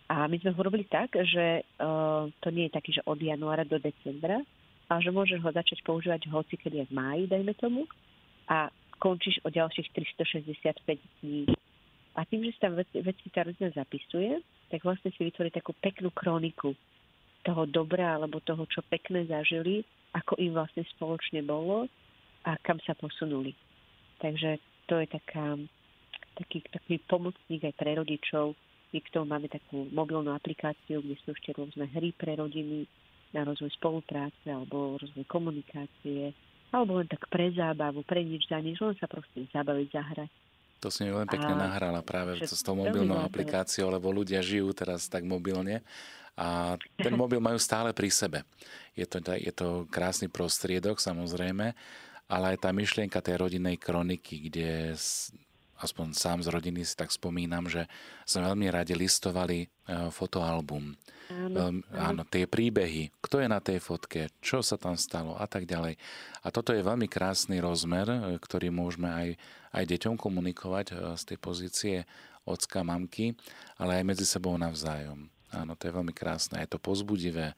A 0.10 0.26
my 0.26 0.42
sme 0.42 0.56
ho 0.56 0.62
robili 0.64 0.90
tak, 0.90 1.14
že 1.14 1.62
uh, 1.62 2.26
to 2.42 2.50
nie 2.50 2.66
je 2.68 2.76
taký, 2.76 2.90
že 2.98 3.06
od 3.06 3.20
januára 3.22 3.62
do 3.62 3.78
decembra, 3.78 4.42
ale 4.90 5.00
že 5.06 5.14
môžeš 5.14 5.40
ho 5.46 5.50
začať 5.54 5.86
používať 5.86 6.26
hoci 6.34 6.58
kedy 6.58 6.84
je 6.84 6.90
v 6.90 6.96
máji, 6.98 7.24
dajme 7.30 7.54
tomu, 7.56 7.86
a 8.50 8.74
končíš 8.98 9.38
o 9.46 9.50
ďalších 9.54 9.94
365 9.94 10.98
dní. 11.22 11.46
A 12.18 12.26
tým, 12.26 12.44
že 12.44 12.58
sa 12.58 12.68
tam 12.68 12.82
veci, 12.82 12.98
veci 13.00 13.26
tá 13.32 13.46
rodina 13.46 13.70
zapisuje, 13.72 14.42
tak 14.74 14.84
vlastne 14.84 15.14
si 15.14 15.22
vytvorí 15.24 15.54
takú 15.54 15.72
peknú 15.78 16.10
kroniku 16.12 16.74
toho 17.46 17.64
dobra 17.70 18.20
alebo 18.20 18.44
toho, 18.44 18.68
čo 18.68 18.84
pekné 18.90 19.24
zažili, 19.30 19.86
ako 20.12 20.36
im 20.42 20.58
vlastne 20.58 20.84
spoločne 20.98 21.46
bolo 21.46 21.88
a 22.44 22.58
kam 22.66 22.82
sa 22.84 22.98
posunuli. 22.98 23.54
Takže 24.20 24.60
to 24.90 25.00
je 25.00 25.08
taká, 25.08 25.56
taký, 26.36 26.60
taký 26.68 27.00
pomocník 27.08 27.64
aj 27.64 27.76
pre 27.78 27.96
rodičov. 27.96 28.58
My 28.90 29.00
k 29.06 29.14
tomu 29.14 29.30
máme 29.30 29.48
takú 29.48 29.86
mobilnú 29.94 30.34
aplikáciu, 30.34 31.00
kde 31.06 31.16
sú 31.24 31.32
ešte 31.38 31.54
rôzne 31.54 31.86
hry 31.94 32.10
pre 32.18 32.36
rodiny 32.36 32.90
na 33.34 33.46
rozvoj 33.46 33.70
spolupráce 33.78 34.48
alebo 34.50 34.98
rozvoj 34.98 35.26
komunikácie, 35.30 36.34
alebo 36.70 37.02
len 37.02 37.08
tak 37.10 37.26
pre 37.30 37.50
zábavu, 37.54 38.06
pre 38.06 38.22
nič 38.22 38.50
za 38.50 38.62
nič, 38.62 38.78
len 38.82 38.98
sa 38.98 39.10
proste 39.10 39.46
zabaviť, 39.50 39.88
zahrať. 39.90 40.32
To 40.80 40.88
si 40.88 41.04
mi 41.04 41.12
veľmi 41.12 41.28
pekne 41.28 41.54
a, 41.60 41.62
nahrala 41.68 42.00
práve 42.00 42.40
s 42.40 42.64
tou 42.64 42.78
mobilnou 42.78 43.20
aplikáciou, 43.20 43.92
lebo 43.92 44.16
ľudia 44.16 44.40
žijú 44.40 44.72
teraz 44.72 45.12
tak 45.12 45.28
mobilne 45.28 45.84
a 46.40 46.80
ten 47.06 47.14
mobil 47.20 47.44
majú 47.44 47.60
stále 47.60 47.92
pri 47.92 48.08
sebe. 48.08 48.40
Je 48.96 49.04
to, 49.04 49.20
je 49.20 49.52
to 49.52 49.84
krásny 49.92 50.32
prostriedok 50.32 51.04
samozrejme, 51.04 51.76
ale 52.32 52.46
aj 52.56 52.58
tá 52.64 52.70
myšlienka 52.72 53.20
tej 53.20 53.42
rodinnej 53.42 53.76
kroniky, 53.76 54.48
kde 54.48 54.96
aspoň 55.80 56.12
sám 56.12 56.40
z 56.44 56.52
rodiny 56.52 56.84
si 56.84 56.94
tak 56.96 57.10
spomínam, 57.10 57.72
že 57.72 57.88
sme 58.28 58.52
veľmi 58.52 58.68
radi 58.68 58.94
listovali 58.96 59.64
e, 59.64 59.68
fotoalbum. 60.12 60.96
Áno, 61.30 61.86
áno, 61.94 62.22
tie 62.26 62.50
príbehy, 62.50 63.14
kto 63.22 63.40
je 63.40 63.48
na 63.48 63.62
tej 63.62 63.80
fotke, 63.80 64.34
čo 64.44 64.60
sa 64.60 64.76
tam 64.76 64.98
stalo 65.00 65.38
a 65.38 65.46
tak 65.46 65.70
ďalej. 65.70 65.96
A 66.42 66.48
toto 66.50 66.74
je 66.74 66.84
veľmi 66.84 67.08
krásny 67.08 67.64
rozmer, 67.64 68.08
e, 68.12 68.20
ktorý 68.38 68.76
môžeme 68.76 69.08
aj, 69.08 69.30
aj 69.72 69.84
deťom 69.88 70.16
komunikovať 70.20 70.86
e, 70.92 70.94
z 71.16 71.24
tej 71.34 71.38
pozície 71.40 71.98
ocka, 72.44 72.84
mamky, 72.84 73.38
ale 73.80 74.04
aj 74.04 74.08
medzi 74.08 74.26
sebou 74.28 74.58
navzájom. 74.60 75.32
Áno, 75.56 75.74
to 75.80 75.88
je 75.88 75.96
veľmi 75.96 76.14
krásne. 76.14 76.62
Je 76.62 76.70
to 76.70 76.82
pozbudivé. 76.82 77.58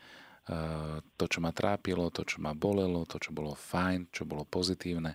To, 1.15 1.25
čo 1.29 1.39
ma 1.39 1.53
trápilo, 1.53 2.10
to, 2.10 2.25
čo 2.25 2.41
ma 2.41 2.51
bolelo, 2.51 3.05
to, 3.05 3.21
čo 3.21 3.29
bolo 3.31 3.53
fajn, 3.53 4.10
čo 4.10 4.25
bolo 4.25 4.41
pozitívne, 4.43 5.13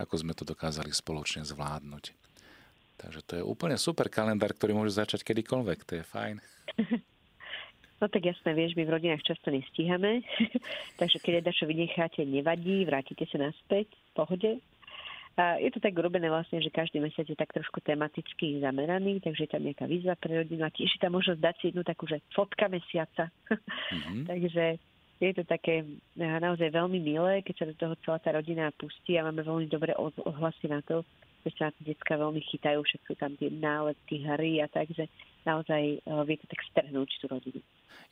ako 0.00 0.14
sme 0.18 0.32
to 0.34 0.42
dokázali 0.42 0.90
spoločne 0.90 1.44
zvládnuť. 1.46 2.23
Takže 2.94 3.20
to 3.26 3.32
je 3.40 3.42
úplne 3.42 3.74
super 3.74 4.06
kalendár, 4.06 4.54
ktorý 4.54 4.76
môže 4.76 4.94
začať 4.94 5.26
kedykoľvek. 5.26 5.78
To 5.88 5.92
je 6.00 6.04
fajn. 6.04 6.36
No 8.02 8.10
tak 8.10 8.26
jasné, 8.26 8.52
vieš, 8.52 8.76
my 8.76 8.84
v 8.84 8.94
rodinách 9.00 9.24
často 9.24 9.48
nestíhame, 9.48 10.20
takže 11.00 11.22
keď 11.22 11.46
dačo 11.46 11.64
vynecháte, 11.64 12.20
nevadí, 12.26 12.84
vrátite 12.84 13.24
sa 13.30 13.48
naspäť, 13.48 13.88
v 13.96 14.10
pohode. 14.12 14.50
A 15.40 15.58
je 15.58 15.72
to 15.74 15.80
tak 15.80 15.98
urobené 15.98 16.30
vlastne, 16.30 16.60
že 16.60 16.74
každý 16.74 17.00
mesiac 17.00 17.24
je 17.26 17.34
tak 17.34 17.50
trošku 17.50 17.80
tematicky 17.80 18.62
zameraný, 18.62 19.18
takže 19.18 19.46
je 19.46 19.50
tam 19.50 19.66
nejaká 19.66 19.88
výzva 19.88 20.14
pre 20.14 20.42
rodinu 20.42 20.62
a 20.62 20.74
tiež 20.74 20.94
je 20.94 21.00
tam 21.00 21.16
možnosť 21.16 21.40
dať 21.40 21.54
si 21.58 21.64
jednu 21.72 21.82
takú, 21.82 22.04
že 22.06 22.22
fotka 22.30 22.70
mesiaca. 22.70 23.32
Mm-hmm. 23.50 24.22
takže 24.30 24.64
je 25.18 25.32
to 25.34 25.42
také 25.48 25.88
naozaj 26.18 26.70
veľmi 26.70 27.00
milé, 27.00 27.42
keď 27.42 27.54
sa 27.56 27.66
do 27.66 27.74
toho 27.74 27.94
celá 28.04 28.18
tá 28.20 28.30
rodina 28.36 28.70
pustí 28.76 29.18
a 29.18 29.26
máme 29.26 29.42
veľmi 29.42 29.66
dobré 29.66 29.96
ohlasy 29.98 30.70
na 30.70 30.84
to, 30.86 31.02
sa 31.52 31.68
detská 31.82 32.16
veľmi 32.16 32.40
chytajú, 32.48 32.80
však 32.80 33.00
sú 33.04 33.14
tam 33.20 33.36
tie 33.36 33.52
nálepky, 33.52 34.24
hry 34.24 34.64
a 34.64 34.68
tak, 34.70 34.88
že 34.94 35.10
naozaj 35.44 36.00
uh, 36.08 36.24
vie 36.24 36.40
to 36.40 36.48
tak 36.48 36.60
strhnúť 36.72 37.10
tú 37.20 37.28
rodinu. 37.28 37.60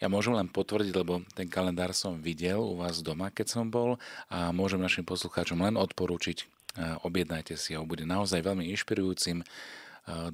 Ja 0.01 0.11
môžem 0.11 0.35
len 0.35 0.51
potvrdiť, 0.51 0.93
lebo 0.93 1.23
ten 1.33 1.47
kalendár 1.47 1.95
som 1.95 2.19
videl 2.19 2.59
u 2.59 2.77
vás 2.77 3.01
doma, 3.01 3.31
keď 3.31 3.47
som 3.49 3.65
bol 3.71 4.01
a 4.29 4.51
môžem 4.51 4.83
našim 4.83 5.07
poslucháčom 5.07 5.63
len 5.63 5.79
odporúčiť 5.79 6.63
objednajte 6.79 7.55
si 7.57 7.77
ho. 7.77 7.85
Bude 7.85 8.09
naozaj 8.09 8.41
veľmi 8.41 8.69
inšpirujúcim 8.73 9.45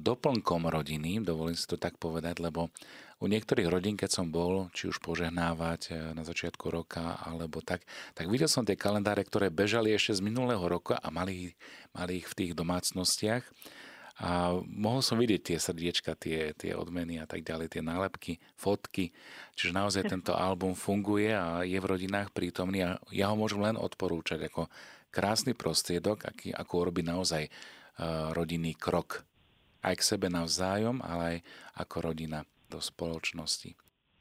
doplnkom 0.01 0.65
rodiny, 0.65 1.21
dovolím 1.21 1.53
si 1.53 1.69
to 1.69 1.77
tak 1.77 1.99
povedať, 2.01 2.41
lebo 2.41 2.73
u 3.19 3.27
niektorých 3.27 3.67
rodín, 3.67 3.99
keď 3.99 4.09
som 4.15 4.31
bol, 4.31 4.71
či 4.71 4.87
už 4.87 5.03
požehnávať 5.03 6.15
na 6.15 6.23
začiatku 6.23 6.71
roka, 6.71 7.19
alebo 7.19 7.59
tak, 7.59 7.83
tak 8.15 8.31
videl 8.31 8.47
som 8.47 8.63
tie 8.63 8.79
kalendáre, 8.79 9.27
ktoré 9.27 9.51
bežali 9.51 9.91
ešte 9.91 10.15
z 10.15 10.21
minulého 10.23 10.63
roka 10.63 10.95
a 10.95 11.11
mali, 11.11 11.51
mali 11.91 12.23
ich 12.23 12.27
v 12.31 12.37
tých 12.39 12.51
domácnostiach. 12.55 13.43
A 14.19 14.51
mohol 14.67 14.99
som 14.99 15.15
vidieť 15.15 15.51
tie 15.51 15.57
srdiečka, 15.59 16.11
tie, 16.19 16.51
tie 16.51 16.75
odmeny 16.75 17.23
a 17.23 17.27
tak 17.27 17.39
ďalej, 17.43 17.71
tie 17.71 17.83
nálepky, 17.83 18.35
fotky. 18.59 19.15
Čiže 19.55 19.71
naozaj 19.71 20.11
tento 20.11 20.35
album 20.35 20.75
funguje 20.75 21.31
a 21.31 21.63
je 21.63 21.79
v 21.79 21.87
rodinách 21.87 22.35
prítomný 22.35 22.83
a 22.83 22.99
ja 23.15 23.31
ho 23.31 23.39
môžem 23.39 23.63
len 23.63 23.79
odporúčať 23.79 24.51
ako 24.51 24.67
krásny 25.07 25.55
prostriedok, 25.55 26.27
aký, 26.27 26.51
ako 26.51 26.87
urobiť 26.87 27.05
naozaj 27.07 27.43
uh, 27.47 28.35
rodinný 28.35 28.75
krok 28.75 29.23
aj 29.87 29.95
k 29.95 30.03
sebe 30.03 30.27
navzájom, 30.27 30.99
ale 30.99 31.23
aj 31.23 31.37
ako 31.87 32.11
rodina 32.11 32.43
do 32.69 32.77
spoločnosti. 32.77 33.73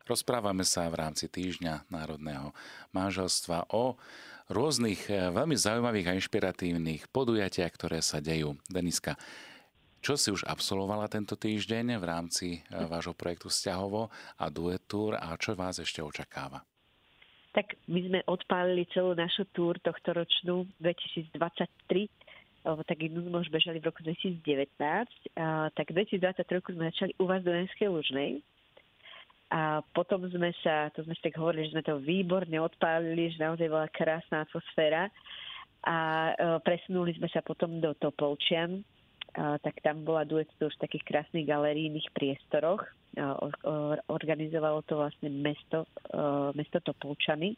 Rozprávame 0.09 0.65
sa 0.65 0.89
v 0.89 1.05
rámci 1.05 1.29
týždňa 1.29 1.93
národného 1.93 2.57
manželstva 2.97 3.69
o 3.77 4.01
rôznych 4.49 5.05
e, 5.13 5.29
veľmi 5.29 5.53
zaujímavých 5.53 6.09
a 6.09 6.17
inšpiratívnych 6.17 7.13
podujatiach, 7.13 7.73
ktoré 7.77 8.01
sa 8.01 8.25
dejú. 8.25 8.57
Deniska, 8.73 9.21
čo 10.01 10.17
si 10.17 10.33
už 10.33 10.49
absolvovala 10.49 11.13
tento 11.13 11.37
týždeň 11.37 12.01
v 12.01 12.05
rámci 12.09 12.47
e, 12.57 12.59
vášho 12.89 13.13
projektu 13.13 13.53
Sťahovo 13.53 14.09
a 14.41 14.49
Duet 14.49 14.89
Tour 14.89 15.21
a 15.21 15.37
čo 15.37 15.53
vás 15.53 15.77
ešte 15.77 16.01
očakáva? 16.01 16.65
Tak 17.53 17.77
my 17.93 18.01
sme 18.09 18.21
odpálili 18.25 18.89
celú 18.89 19.13
našu 19.13 19.45
túr 19.53 19.77
tohto 19.85 20.17
ročnú 20.17 20.65
2023 20.81 21.37
lebo 21.37 22.28
tak 22.85 22.99
jednu 23.01 23.25
sme 23.25 23.41
už 23.41 23.49
bežali 23.49 23.81
v 23.81 23.89
roku 23.89 24.05
2019, 24.05 24.41
a, 25.39 25.73
tak 25.73 25.95
2023 25.95 26.45
sme 26.75 26.91
začali 26.93 27.13
u 27.17 27.25
vás 27.25 27.41
do 27.41 27.53
Nenskej 27.55 27.89
Lužnej. 27.89 28.45
A 29.49 29.81
potom 29.97 30.29
sme 30.29 30.53
sa, 30.61 30.93
to 30.93 31.01
sme 31.09 31.17
si 31.17 31.25
tak 31.25 31.41
hovorili, 31.41 31.65
že 31.65 31.73
sme 31.73 31.85
to 31.87 31.97
výborne 31.97 32.53
odpálili, 32.61 33.33
že 33.33 33.41
naozaj 33.41 33.73
bola 33.73 33.89
krásna 33.89 34.45
atmosféra. 34.45 35.09
A 35.89 35.97
e, 35.97 36.33
presunuli 36.61 37.17
sme 37.17 37.33
sa 37.33 37.41
potom 37.41 37.81
do 37.81 37.97
Topolčian, 37.97 38.85
tak 39.39 39.79
tam 39.85 40.03
bola 40.03 40.27
duet 40.27 40.51
už 40.59 40.75
v 40.75 40.83
takých 40.83 41.05
krásnych 41.05 41.47
galerijných 41.47 42.11
priestoroch. 42.11 42.83
Organizovalo 44.11 44.83
to 44.83 44.99
vlastne 44.99 45.31
mesto, 45.31 45.87
mesto 46.59 46.83
Topolčany, 46.83 47.55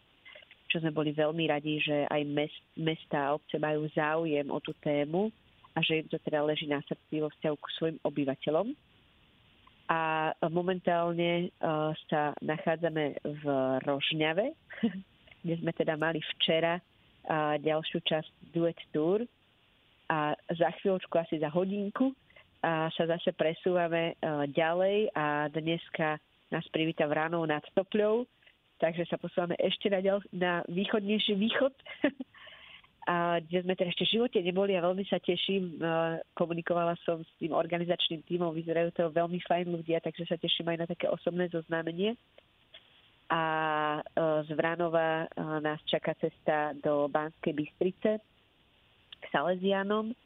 čo 0.70 0.78
sme 0.78 0.94
boli 0.94 1.10
veľmi 1.10 1.50
radi, 1.50 1.82
že 1.82 2.06
aj 2.06 2.22
mest, 2.30 2.62
mesta 2.78 3.18
a 3.26 3.34
obce 3.34 3.58
majú 3.58 3.90
záujem 3.90 4.46
o 4.48 4.58
tú 4.62 4.70
tému 4.78 5.34
a 5.74 5.82
že 5.82 6.00
im 6.00 6.06
to 6.06 6.18
teda 6.22 6.46
leží 6.46 6.70
na 6.70 6.78
srdci 6.86 7.18
vo 7.18 7.28
vzťahu 7.28 7.56
k 7.58 7.74
svojim 7.78 7.98
obyvateľom. 8.06 8.70
A 9.90 10.30
momentálne 10.54 11.50
sa 12.06 12.30
nachádzame 12.38 13.18
v 13.26 13.44
Rožňave, 13.82 14.54
kde 15.42 15.54
sme 15.58 15.74
teda 15.74 15.98
mali 15.98 16.22
včera 16.38 16.78
ďalšiu 17.58 17.98
časť 18.06 18.54
Duet 18.54 18.78
Tour, 18.94 19.26
a 20.10 20.34
za 20.50 20.74
chvíľočku, 20.82 21.14
asi 21.14 21.38
za 21.38 21.46
hodinku, 21.54 22.10
a 22.60 22.90
sa 22.92 23.06
zase 23.06 23.30
presúvame 23.32 24.12
e, 24.12 24.14
ďalej 24.52 25.14
a 25.14 25.48
dneska 25.48 26.18
nás 26.50 26.66
privíta 26.74 27.06
Vranov 27.06 27.46
nad 27.46 27.62
Topľou, 27.72 28.26
takže 28.80 29.04
sa 29.06 29.20
posúvame 29.20 29.54
ešte 29.60 29.92
na, 29.92 30.00
ďal, 30.00 30.24
na 30.32 30.64
východnejší 30.66 31.36
východ, 31.36 31.74
a 33.12 33.40
kde 33.44 33.64
sme 33.64 33.76
teda 33.76 33.92
ešte 33.92 34.04
v 34.08 34.14
živote 34.16 34.38
neboli 34.40 34.72
a 34.76 34.84
veľmi 34.84 35.04
sa 35.04 35.20
teším. 35.20 35.76
E, 35.76 36.20
komunikovala 36.32 36.96
som 37.04 37.20
s 37.20 37.32
tým 37.36 37.52
organizačným 37.52 38.24
tímom, 38.24 38.56
vyzerajú 38.56 38.92
to 38.96 39.12
veľmi 39.12 39.40
fajn 39.44 39.66
ľudia, 39.72 40.00
takže 40.00 40.24
sa 40.24 40.40
teším 40.40 40.72
aj 40.72 40.78
na 40.84 40.86
také 40.88 41.06
osobné 41.12 41.52
zoznámenie. 41.52 42.16
A 43.30 43.42
e, 43.98 44.00
z 44.48 44.50
Vranova 44.56 45.28
nás 45.60 45.80
čaká 45.86 46.16
cesta 46.16 46.72
do 46.80 47.08
Banskej 47.12 47.52
Bystrice, 47.56 48.10
k 49.20 49.24
Salesianom 49.28 50.16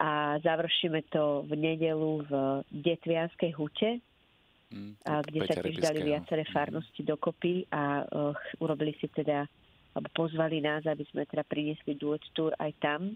a 0.00 0.36
završíme 0.40 1.08
to 1.08 1.44
v 1.48 1.52
nedelu 1.56 2.24
v 2.28 2.32
Detvianskej 2.72 3.52
hute, 3.56 4.00
mm, 4.72 4.92
kde 5.02 5.40
sa 5.46 5.54
tiež 5.60 5.76
dali 5.82 6.00
viaceré 6.02 6.42
mm. 6.46 6.52
farnosti 6.52 7.02
mm. 7.02 7.08
dokopy 7.08 7.66
a 7.70 8.02
uh, 8.02 8.32
urobili 8.62 8.96
si 8.98 9.06
teda, 9.10 9.46
alebo 9.94 10.08
pozvali 10.14 10.62
nás, 10.62 10.86
aby 10.86 11.04
sme 11.10 11.28
teda 11.28 11.44
priniesli 11.46 11.94
duet 11.94 12.22
tour 12.32 12.54
aj 12.56 12.72
tam. 12.80 13.14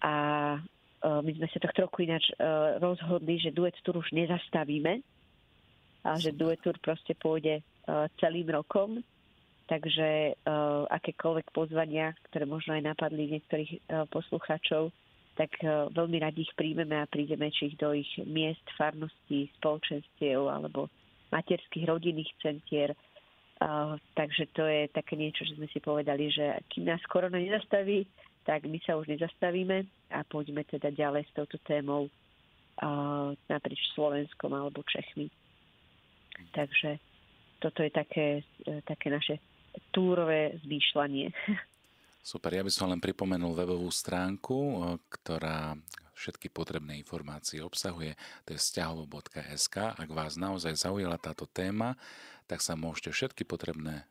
A 0.00 0.14
uh, 0.56 1.20
my 1.20 1.32
sme 1.36 1.46
sa 1.52 1.58
to 1.60 1.68
trochu 1.72 2.08
ináč 2.08 2.28
uh, 2.36 2.80
rozhodli, 2.80 3.36
že 3.38 3.54
duet 3.54 3.76
tour 3.84 4.00
už 4.00 4.10
nezastavíme, 4.12 5.04
a 6.00 6.16
že 6.16 6.32
duet 6.32 6.56
tour 6.64 6.80
proste 6.80 7.12
pôjde 7.12 7.60
uh, 7.60 8.08
celým 8.16 8.48
rokom 8.48 9.04
Takže 9.70 10.34
uh, 10.34 10.82
akékoľvek 10.90 11.54
pozvania, 11.54 12.10
ktoré 12.26 12.42
možno 12.42 12.74
aj 12.74 12.90
napadli 12.90 13.30
niektorých 13.30 13.70
uh, 13.70 14.02
poslucháčov, 14.10 14.90
tak 15.38 15.50
uh, 15.62 15.86
veľmi 15.92 16.18
radi 16.22 16.42
ich 16.46 16.54
príjmeme 16.58 16.98
a 16.98 17.10
prídeme 17.10 17.50
či 17.50 17.72
ich 17.72 17.76
do 17.78 17.94
ich 17.94 18.10
miest, 18.26 18.62
farností, 18.74 19.50
spoločenstiev 19.58 20.50
alebo 20.50 20.90
materských 21.30 21.86
rodinných 21.86 22.30
centier. 22.42 22.90
Takže 24.16 24.56
to 24.56 24.64
je 24.64 24.88
také 24.88 25.20
niečo, 25.20 25.44
že 25.44 25.54
sme 25.54 25.68
si 25.68 25.84
povedali, 25.84 26.32
že 26.32 26.58
kým 26.72 26.88
nás 26.88 26.98
korona 27.06 27.36
nezastaví, 27.36 28.08
tak 28.42 28.64
my 28.64 28.80
sa 28.82 28.96
už 28.96 29.12
nezastavíme 29.14 29.84
a 30.16 30.24
pôjdeme 30.24 30.64
teda 30.64 30.88
ďalej 30.90 31.28
s 31.28 31.32
touto 31.36 31.60
témou 31.68 32.08
uh, 32.08 33.30
naprieč 33.46 33.78
Slovenskom 33.92 34.50
alebo 34.56 34.80
Čechmi. 34.88 35.28
Takže 36.56 36.98
toto 37.60 37.84
je 37.84 37.92
také, 37.92 38.40
také 38.88 39.12
naše 39.12 39.36
túrové 39.92 40.56
zmýšľanie. 40.64 41.28
Super, 42.20 42.52
ja 42.52 42.62
by 42.62 42.72
som 42.72 42.92
len 42.92 43.00
pripomenul 43.00 43.56
webovú 43.56 43.88
stránku, 43.88 44.76
ktorá 45.08 45.72
všetky 46.12 46.52
potrebné 46.52 47.00
informácie 47.00 47.64
obsahuje, 47.64 48.12
to 48.44 48.52
je 48.52 48.60
vzťahovo.sk. 48.60 49.76
Ak 49.96 50.08
vás 50.12 50.36
naozaj 50.36 50.76
zaujala 50.76 51.16
táto 51.16 51.48
téma, 51.48 51.96
tak 52.44 52.60
sa 52.60 52.76
môžete 52.76 53.14
všetky 53.14 53.48
potrebné 53.48 54.04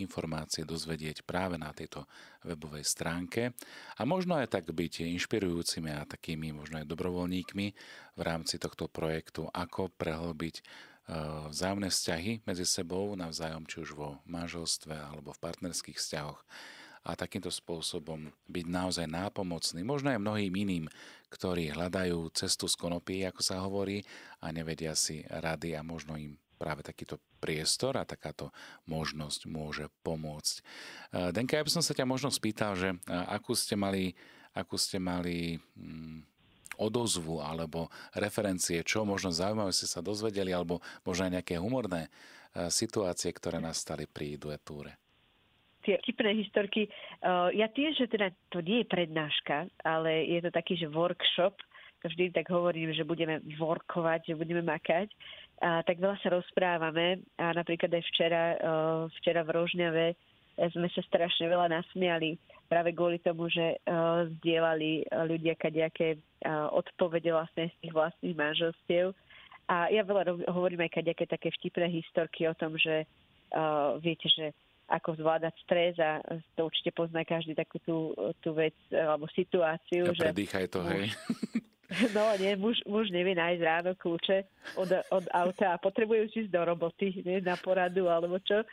informácie 0.00 0.64
dozvedieť 0.64 1.26
práve 1.26 1.60
na 1.60 1.74
tejto 1.74 2.08
webovej 2.46 2.86
stránke. 2.86 3.52
A 3.98 4.08
možno 4.08 4.40
aj 4.40 4.48
tak 4.48 4.70
byť 4.70 5.04
inšpirujúcimi 5.04 5.92
a 5.92 6.08
takými 6.08 6.54
možno 6.54 6.80
aj 6.80 6.88
dobrovoľníkmi 6.88 7.66
v 8.16 8.22
rámci 8.24 8.56
tohto 8.56 8.88
projektu, 8.88 9.50
ako 9.52 9.92
prehlbiť 9.92 10.64
Eh, 11.04 11.12
vzájomné 11.52 11.92
vzťahy 11.92 12.48
medzi 12.48 12.64
sebou, 12.64 13.12
navzájom, 13.12 13.68
či 13.68 13.84
už 13.84 13.92
vo 13.92 14.24
manželstve 14.24 14.96
alebo 14.96 15.36
v 15.36 15.42
partnerských 15.44 16.00
vzťahoch 16.00 16.40
a 17.04 17.12
takýmto 17.12 17.52
spôsobom 17.52 18.32
byť 18.48 18.66
naozaj 18.66 19.06
nápomocný, 19.06 19.84
možno 19.84 20.16
aj 20.16 20.24
mnohým 20.24 20.54
iným, 20.56 20.84
ktorí 21.28 21.76
hľadajú 21.76 22.32
cestu 22.32 22.64
z 22.64 22.76
konopí, 22.80 23.20
ako 23.28 23.40
sa 23.44 23.60
hovorí, 23.60 24.00
a 24.40 24.48
nevedia 24.50 24.96
si 24.96 25.20
rady 25.28 25.76
a 25.76 25.84
možno 25.84 26.16
im 26.16 26.40
práve 26.56 26.80
takýto 26.80 27.20
priestor 27.42 28.00
a 28.00 28.08
takáto 28.08 28.48
možnosť 28.88 29.40
môže 29.44 29.86
pomôcť. 30.00 30.54
Eh, 30.58 31.28
Denka, 31.34 31.60
ja 31.60 31.66
by 31.66 31.72
som 31.72 31.84
sa 31.84 31.92
ťa 31.92 32.08
možno 32.08 32.32
spýtal, 32.32 32.72
že 32.78 32.96
eh, 32.96 32.98
akú 33.10 33.52
ste 33.52 33.76
mali, 33.76 34.16
akú 34.56 34.80
ste 34.80 34.96
mali 34.96 35.60
hmm, 35.76 36.24
odozvu 36.78 37.38
alebo 37.42 37.90
referencie, 38.14 38.82
čo 38.82 39.06
možno 39.06 39.30
zaujímavé 39.30 39.70
ste 39.70 39.86
sa 39.86 40.02
dozvedeli, 40.02 40.50
alebo 40.50 40.82
možno 41.06 41.30
aj 41.30 41.32
nejaké 41.40 41.54
humorné 41.58 42.06
e, 42.06 42.10
situácie, 42.66 43.30
ktoré 43.30 43.62
nastali 43.62 44.10
pri 44.10 44.34
duetúre? 44.34 45.03
Tie 45.84 46.00
vtipné 46.00 46.32
historky, 46.40 46.88
uh, 46.88 47.52
ja 47.52 47.68
tiež, 47.68 48.00
že 48.00 48.08
teda 48.08 48.32
to 48.48 48.64
nie 48.64 48.80
je 48.82 48.88
prednáška, 48.88 49.68
ale 49.84 50.24
je 50.24 50.40
to 50.40 50.50
taký, 50.50 50.80
že 50.80 50.88
workshop, 50.88 51.60
to 52.00 52.08
vždy 52.08 52.32
tak 52.32 52.48
hovorím, 52.48 52.96
že 52.96 53.04
budeme 53.04 53.44
workovať, 53.60 54.32
že 54.32 54.34
budeme 54.40 54.64
makať, 54.64 55.12
a 55.60 55.84
tak 55.84 56.00
veľa 56.00 56.16
sa 56.24 56.32
rozprávame. 56.34 57.22
A 57.36 57.52
napríklad 57.52 57.92
aj 57.92 58.04
včera, 58.10 58.44
uh, 58.56 59.06
včera 59.20 59.44
v 59.44 59.52
Rožňave 59.52 60.06
sme 60.54 60.86
sa 60.94 61.02
strašne 61.10 61.50
veľa 61.50 61.66
nasmiali 61.66 62.38
práve 62.70 62.94
kvôli 62.94 63.18
tomu, 63.18 63.50
že 63.50 63.74
zdieľali 64.38 65.02
ľudia 65.26 65.58
kadejaké 65.58 66.14
odpovede 66.46 67.34
vlastne 67.34 67.74
z 67.74 67.76
tých 67.82 67.90
vlastných 67.90 68.38
manželstiev. 68.38 69.18
A 69.66 69.90
ja 69.90 70.06
veľa 70.06 70.46
hovorím 70.54 70.86
aj 70.86 70.94
kadejaké 70.94 71.26
také 71.26 71.50
vtipné 71.58 71.90
historky 71.90 72.46
o 72.46 72.54
tom, 72.54 72.78
že 72.78 73.02
viete, 73.98 74.30
že 74.30 74.54
ako 74.88 75.16
zvládať 75.16 75.54
stres 75.64 75.96
a 75.96 76.20
to 76.56 76.68
určite 76.68 76.92
pozná 76.92 77.24
každý 77.24 77.56
takú 77.56 77.80
tú, 77.80 78.12
tú 78.44 78.52
vec 78.52 78.76
alebo 78.92 79.24
situáciu. 79.32 80.12
Ja 80.12 80.16
že 80.16 80.24
predýchaj 80.30 80.66
to, 80.68 80.80
hej. 80.84 81.08
No 82.10 82.34
nie, 82.40 82.56
muž, 82.58 82.80
muž 82.88 83.12
nevie 83.14 83.38
nájsť 83.38 83.62
ráno 83.62 83.92
kľúče 83.94 84.48
od, 84.80 84.90
od 85.14 85.24
auta 85.30 85.76
a 85.76 85.78
potrebuje 85.78 86.32
ísť 86.32 86.50
do 86.50 86.64
roboty, 86.64 87.12
nie, 87.22 87.38
na 87.44 87.54
poradu 87.54 88.10
alebo 88.10 88.40
čo. 88.42 88.66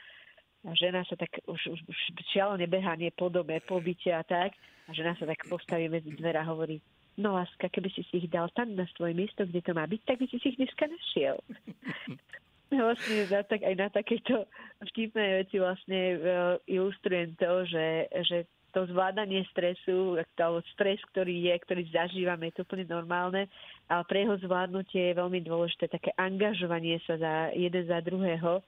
A 0.66 0.72
žena 0.74 1.06
sa 1.06 1.18
tak 1.18 1.42
už, 1.46 1.60
už, 1.70 1.80
už 1.86 1.98
šialene 2.34 2.66
behá 2.66 2.94
nie 2.98 3.10
po 3.14 3.30
dome, 3.30 3.62
po 3.66 3.82
byte 3.82 4.10
a 4.14 4.24
tak. 4.26 4.56
A 4.88 4.96
žena 4.96 5.14
sa 5.18 5.30
tak 5.30 5.44
postaví 5.46 5.90
medzi 5.92 6.14
dvere 6.14 6.42
a 6.42 6.50
hovorí, 6.50 6.82
no 7.18 7.38
láska, 7.38 7.70
keby 7.70 7.90
si 7.94 8.02
si 8.10 8.26
ich 8.26 8.28
dal 8.30 8.50
tam 8.54 8.74
na 8.74 8.86
svoje 8.98 9.14
miesto, 9.14 9.46
kde 9.46 9.62
to 9.62 9.74
má 9.74 9.86
byť, 9.86 10.02
tak 10.08 10.18
by 10.18 10.26
si 10.32 10.38
si 10.42 10.56
ich 10.56 10.58
dneska 10.58 10.86
našiel. 10.88 11.38
Vlastne 12.72 13.28
na, 13.28 13.42
tak, 13.44 13.62
aj 13.68 13.76
na 13.76 13.88
takéto 13.92 14.48
vtipné 14.92 15.44
veci 15.44 15.60
vlastne 15.60 16.00
uh, 16.16 16.56
ilustrujem 16.72 17.36
to, 17.36 17.68
že, 17.68 17.88
že 18.24 18.38
to 18.72 18.88
zvládanie 18.88 19.44
stresu, 19.52 20.16
alebo 20.40 20.64
stres, 20.72 21.04
ktorý 21.12 21.52
je, 21.52 21.56
ktorý 21.68 21.84
zažívame, 21.92 22.48
je 22.50 22.56
to 22.56 22.64
úplne 22.64 22.88
normálne, 22.88 23.52
ale 23.92 24.04
pre 24.08 24.24
jeho 24.24 24.40
zvládnutie 24.40 25.12
je 25.12 25.20
veľmi 25.20 25.44
dôležité 25.44 25.92
také 25.92 26.16
angažovanie 26.16 27.04
sa 27.04 27.20
za 27.20 27.34
jeden 27.52 27.84
za 27.84 28.00
druhého 28.00 28.64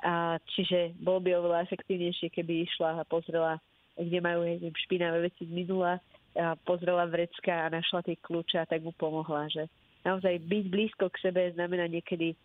a 0.00 0.38
čiže 0.56 0.96
bol 1.02 1.20
by 1.20 1.36
oveľa 1.36 1.66
efektívnejšie, 1.68 2.32
keby 2.32 2.64
išla 2.70 3.02
a 3.02 3.08
pozrela, 3.10 3.60
kde 3.98 4.18
majú 4.22 4.46
neviem, 4.46 4.72
špinavé 4.86 5.28
veci 5.28 5.44
z 5.44 5.52
minula, 5.52 6.00
a 6.38 6.54
pozrela 6.62 7.10
vrecka 7.10 7.66
a 7.66 7.74
našla 7.74 8.06
tie 8.06 8.14
kľúče 8.22 8.62
a 8.62 8.68
tak 8.70 8.86
mu 8.86 8.94
pomohla. 8.94 9.50
Že 9.50 9.66
naozaj 10.06 10.46
byť 10.46 10.64
blízko 10.70 11.10
k 11.10 11.20
sebe 11.26 11.50
znamená 11.58 11.90
niekedy 11.90 12.38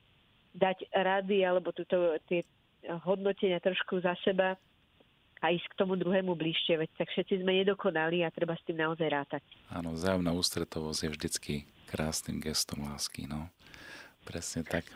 dať 0.56 0.88
rady 0.96 1.44
alebo 1.44 1.76
tuto, 1.76 2.16
tie 2.32 2.48
hodnotenia 3.04 3.60
trošku 3.60 4.00
za 4.00 4.16
seba 4.24 4.56
a 5.44 5.52
ísť 5.52 5.68
k 5.76 5.78
tomu 5.78 6.00
druhému 6.00 6.34
bližšie, 6.34 6.80
veď 6.80 6.90
tak 6.96 7.12
všetci 7.12 7.44
sme 7.44 7.62
nedokonali 7.62 8.24
a 8.24 8.34
treba 8.34 8.56
s 8.56 8.64
tým 8.66 8.82
naozaj 8.82 9.08
rátať. 9.12 9.44
Áno, 9.70 9.94
vzájomná 9.94 10.32
ústretovosť 10.34 11.00
je 11.06 11.10
vždycky 11.12 11.54
krásnym 11.92 12.40
gestom 12.42 12.88
lásky, 12.88 13.28
no. 13.30 13.52
Presne 14.26 14.66
tak. 14.66 14.90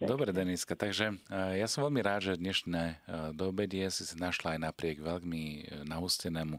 Dobre, 0.00 0.32
Deniska, 0.32 0.72
takže 0.72 1.12
e, 1.12 1.60
ja 1.60 1.68
som 1.68 1.84
veľmi 1.84 2.00
rád, 2.00 2.32
že 2.32 2.40
dnešné 2.40 2.82
e, 2.88 2.94
doobedie 3.36 3.84
si 3.92 4.08
si 4.08 4.16
našla 4.16 4.56
aj 4.56 4.60
napriek 4.72 4.96
veľmi 4.96 5.44
e, 5.44 5.62
nahustenému 5.84 6.56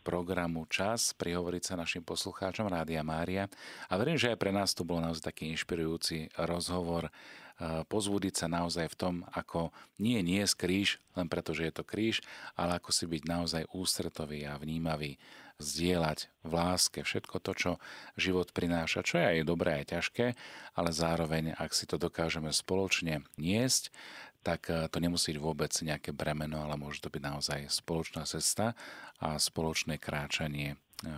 programu 0.00 0.64
čas 0.72 1.12
prihovoriť 1.20 1.62
sa 1.68 1.74
našim 1.76 2.00
poslucháčom 2.00 2.72
Rádia 2.72 3.04
Mária. 3.04 3.52
A 3.92 4.00
verím, 4.00 4.16
že 4.16 4.32
aj 4.32 4.40
pre 4.40 4.56
nás 4.56 4.72
to 4.72 4.88
bol 4.88 5.04
naozaj 5.04 5.28
taký 5.28 5.52
inšpirujúci 5.52 6.32
rozhovor 6.40 7.12
pozvúdiť 7.60 8.34
sa 8.34 8.46
naozaj 8.48 8.90
v 8.92 8.98
tom, 8.98 9.14
ako 9.32 9.70
nie 10.00 10.18
nie 10.24 10.42
kríž, 10.44 10.98
len 11.14 11.28
preto, 11.28 11.52
že 11.52 11.68
je 11.68 11.74
to 11.80 11.84
kríž, 11.84 12.24
ale 12.56 12.80
ako 12.80 12.90
si 12.90 13.04
byť 13.06 13.22
naozaj 13.28 13.62
ústretový 13.70 14.48
a 14.48 14.56
vnímavý, 14.58 15.20
zdieľať 15.62 16.26
v 16.42 16.52
láske 16.52 17.00
všetko 17.06 17.38
to, 17.38 17.52
čo 17.54 17.70
život 18.18 18.50
prináša, 18.50 19.06
čo 19.06 19.22
je 19.22 19.26
aj 19.38 19.46
dobré, 19.46 19.82
aj 19.82 19.94
ťažké, 19.94 20.26
ale 20.74 20.90
zároveň, 20.90 21.54
ak 21.54 21.70
si 21.70 21.86
to 21.86 21.96
dokážeme 21.96 22.50
spoločne 22.50 23.22
niesť, 23.38 23.94
tak 24.42 24.68
eh, 24.68 24.90
to 24.90 24.98
nemusí 24.98 25.30
vôbec 25.38 25.70
nejaké 25.70 26.10
bremeno, 26.10 26.66
ale 26.66 26.74
môže 26.74 27.00
to 27.00 27.08
byť 27.08 27.22
naozaj 27.22 27.60
spoločná 27.70 28.26
cesta 28.26 28.74
a 29.22 29.38
spoločné 29.38 29.96
kráčanie 30.02 30.74
eh, 30.74 31.10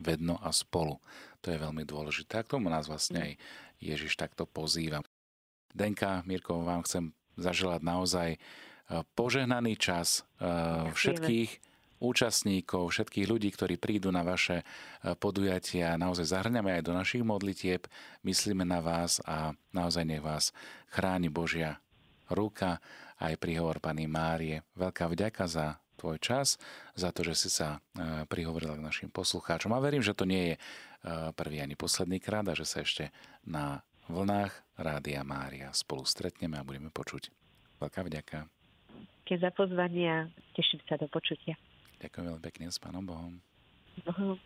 vedno 0.00 0.40
a 0.40 0.50
spolu. 0.50 0.98
To 1.44 1.52
je 1.52 1.60
veľmi 1.60 1.84
dôležité. 1.84 2.40
A 2.40 2.44
k 2.44 2.56
tomu 2.56 2.72
nás 2.72 2.88
vlastne 2.88 3.20
aj 3.20 3.32
Ježiš 3.78 4.16
takto 4.16 4.48
pozýva. 4.48 5.04
Denka, 5.74 6.22
Mirko, 6.24 6.62
vám 6.62 6.86
chcem 6.86 7.10
zaželať 7.34 7.80
naozaj 7.82 8.28
eh, 8.34 8.38
požehnaný 9.18 9.74
čas 9.76 10.22
všetkých 10.94 11.74
účastníkov, 12.04 12.92
všetkých 12.92 13.26
ľudí, 13.26 13.48
ktorí 13.48 13.80
prídu 13.80 14.12
na 14.12 14.20
vaše 14.20 14.60
podujatia. 15.00 15.96
Naozaj 15.96 16.36
zahrňame 16.36 16.76
aj 16.76 16.82
do 16.84 16.92
našich 16.92 17.24
modlitieb, 17.24 17.88
myslíme 18.28 18.60
na 18.60 18.84
vás 18.84 19.24
a 19.24 19.56
naozaj 19.72 20.04
nech 20.04 20.20
vás 20.20 20.52
chráni 20.92 21.32
Božia 21.32 21.80
ruka, 22.28 22.80
aj 23.20 23.40
príhovor 23.40 23.80
Pani 23.80 24.04
Márie. 24.04 24.64
Veľká 24.76 25.08
vďaka 25.08 25.44
za 25.48 25.66
tvoj 25.96 26.18
čas, 26.20 26.60
za 26.98 27.14
to, 27.14 27.22
že 27.24 27.46
si 27.46 27.48
sa 27.48 27.78
e, 27.94 28.26
prihovorila 28.26 28.76
k 28.76 28.86
našim 28.86 29.08
poslucháčom. 29.08 29.72
A 29.72 29.80
verím, 29.80 30.02
že 30.04 30.12
to 30.12 30.26
nie 30.26 30.52
je 30.52 30.54
e, 30.56 30.60
prvý 31.32 31.62
ani 31.62 31.78
posledný 31.78 32.18
krát 32.18 32.44
a 32.50 32.58
že 32.58 32.66
sa 32.66 32.82
ešte 32.82 33.14
na 33.46 33.80
vlnách 34.08 34.52
Rádia 34.76 35.22
Mária 35.22 35.70
spolu 35.70 36.04
stretneme 36.04 36.58
a 36.58 36.66
budeme 36.66 36.90
počuť. 36.90 37.30
Veľká 37.78 38.04
vďaka. 38.04 38.48
Keď 39.24 39.38
za 39.40 39.50
pozvanie 39.56 40.06
a 40.06 40.28
teším 40.52 40.80
sa 40.84 41.00
do 41.00 41.08
počutia. 41.08 41.56
Ďakujem 42.04 42.24
veľmi 42.28 42.42
pekne 42.44 42.68
s 42.68 42.76
Pánom 42.76 43.04
Bohom. 43.04 43.40
Bohom. 44.04 44.36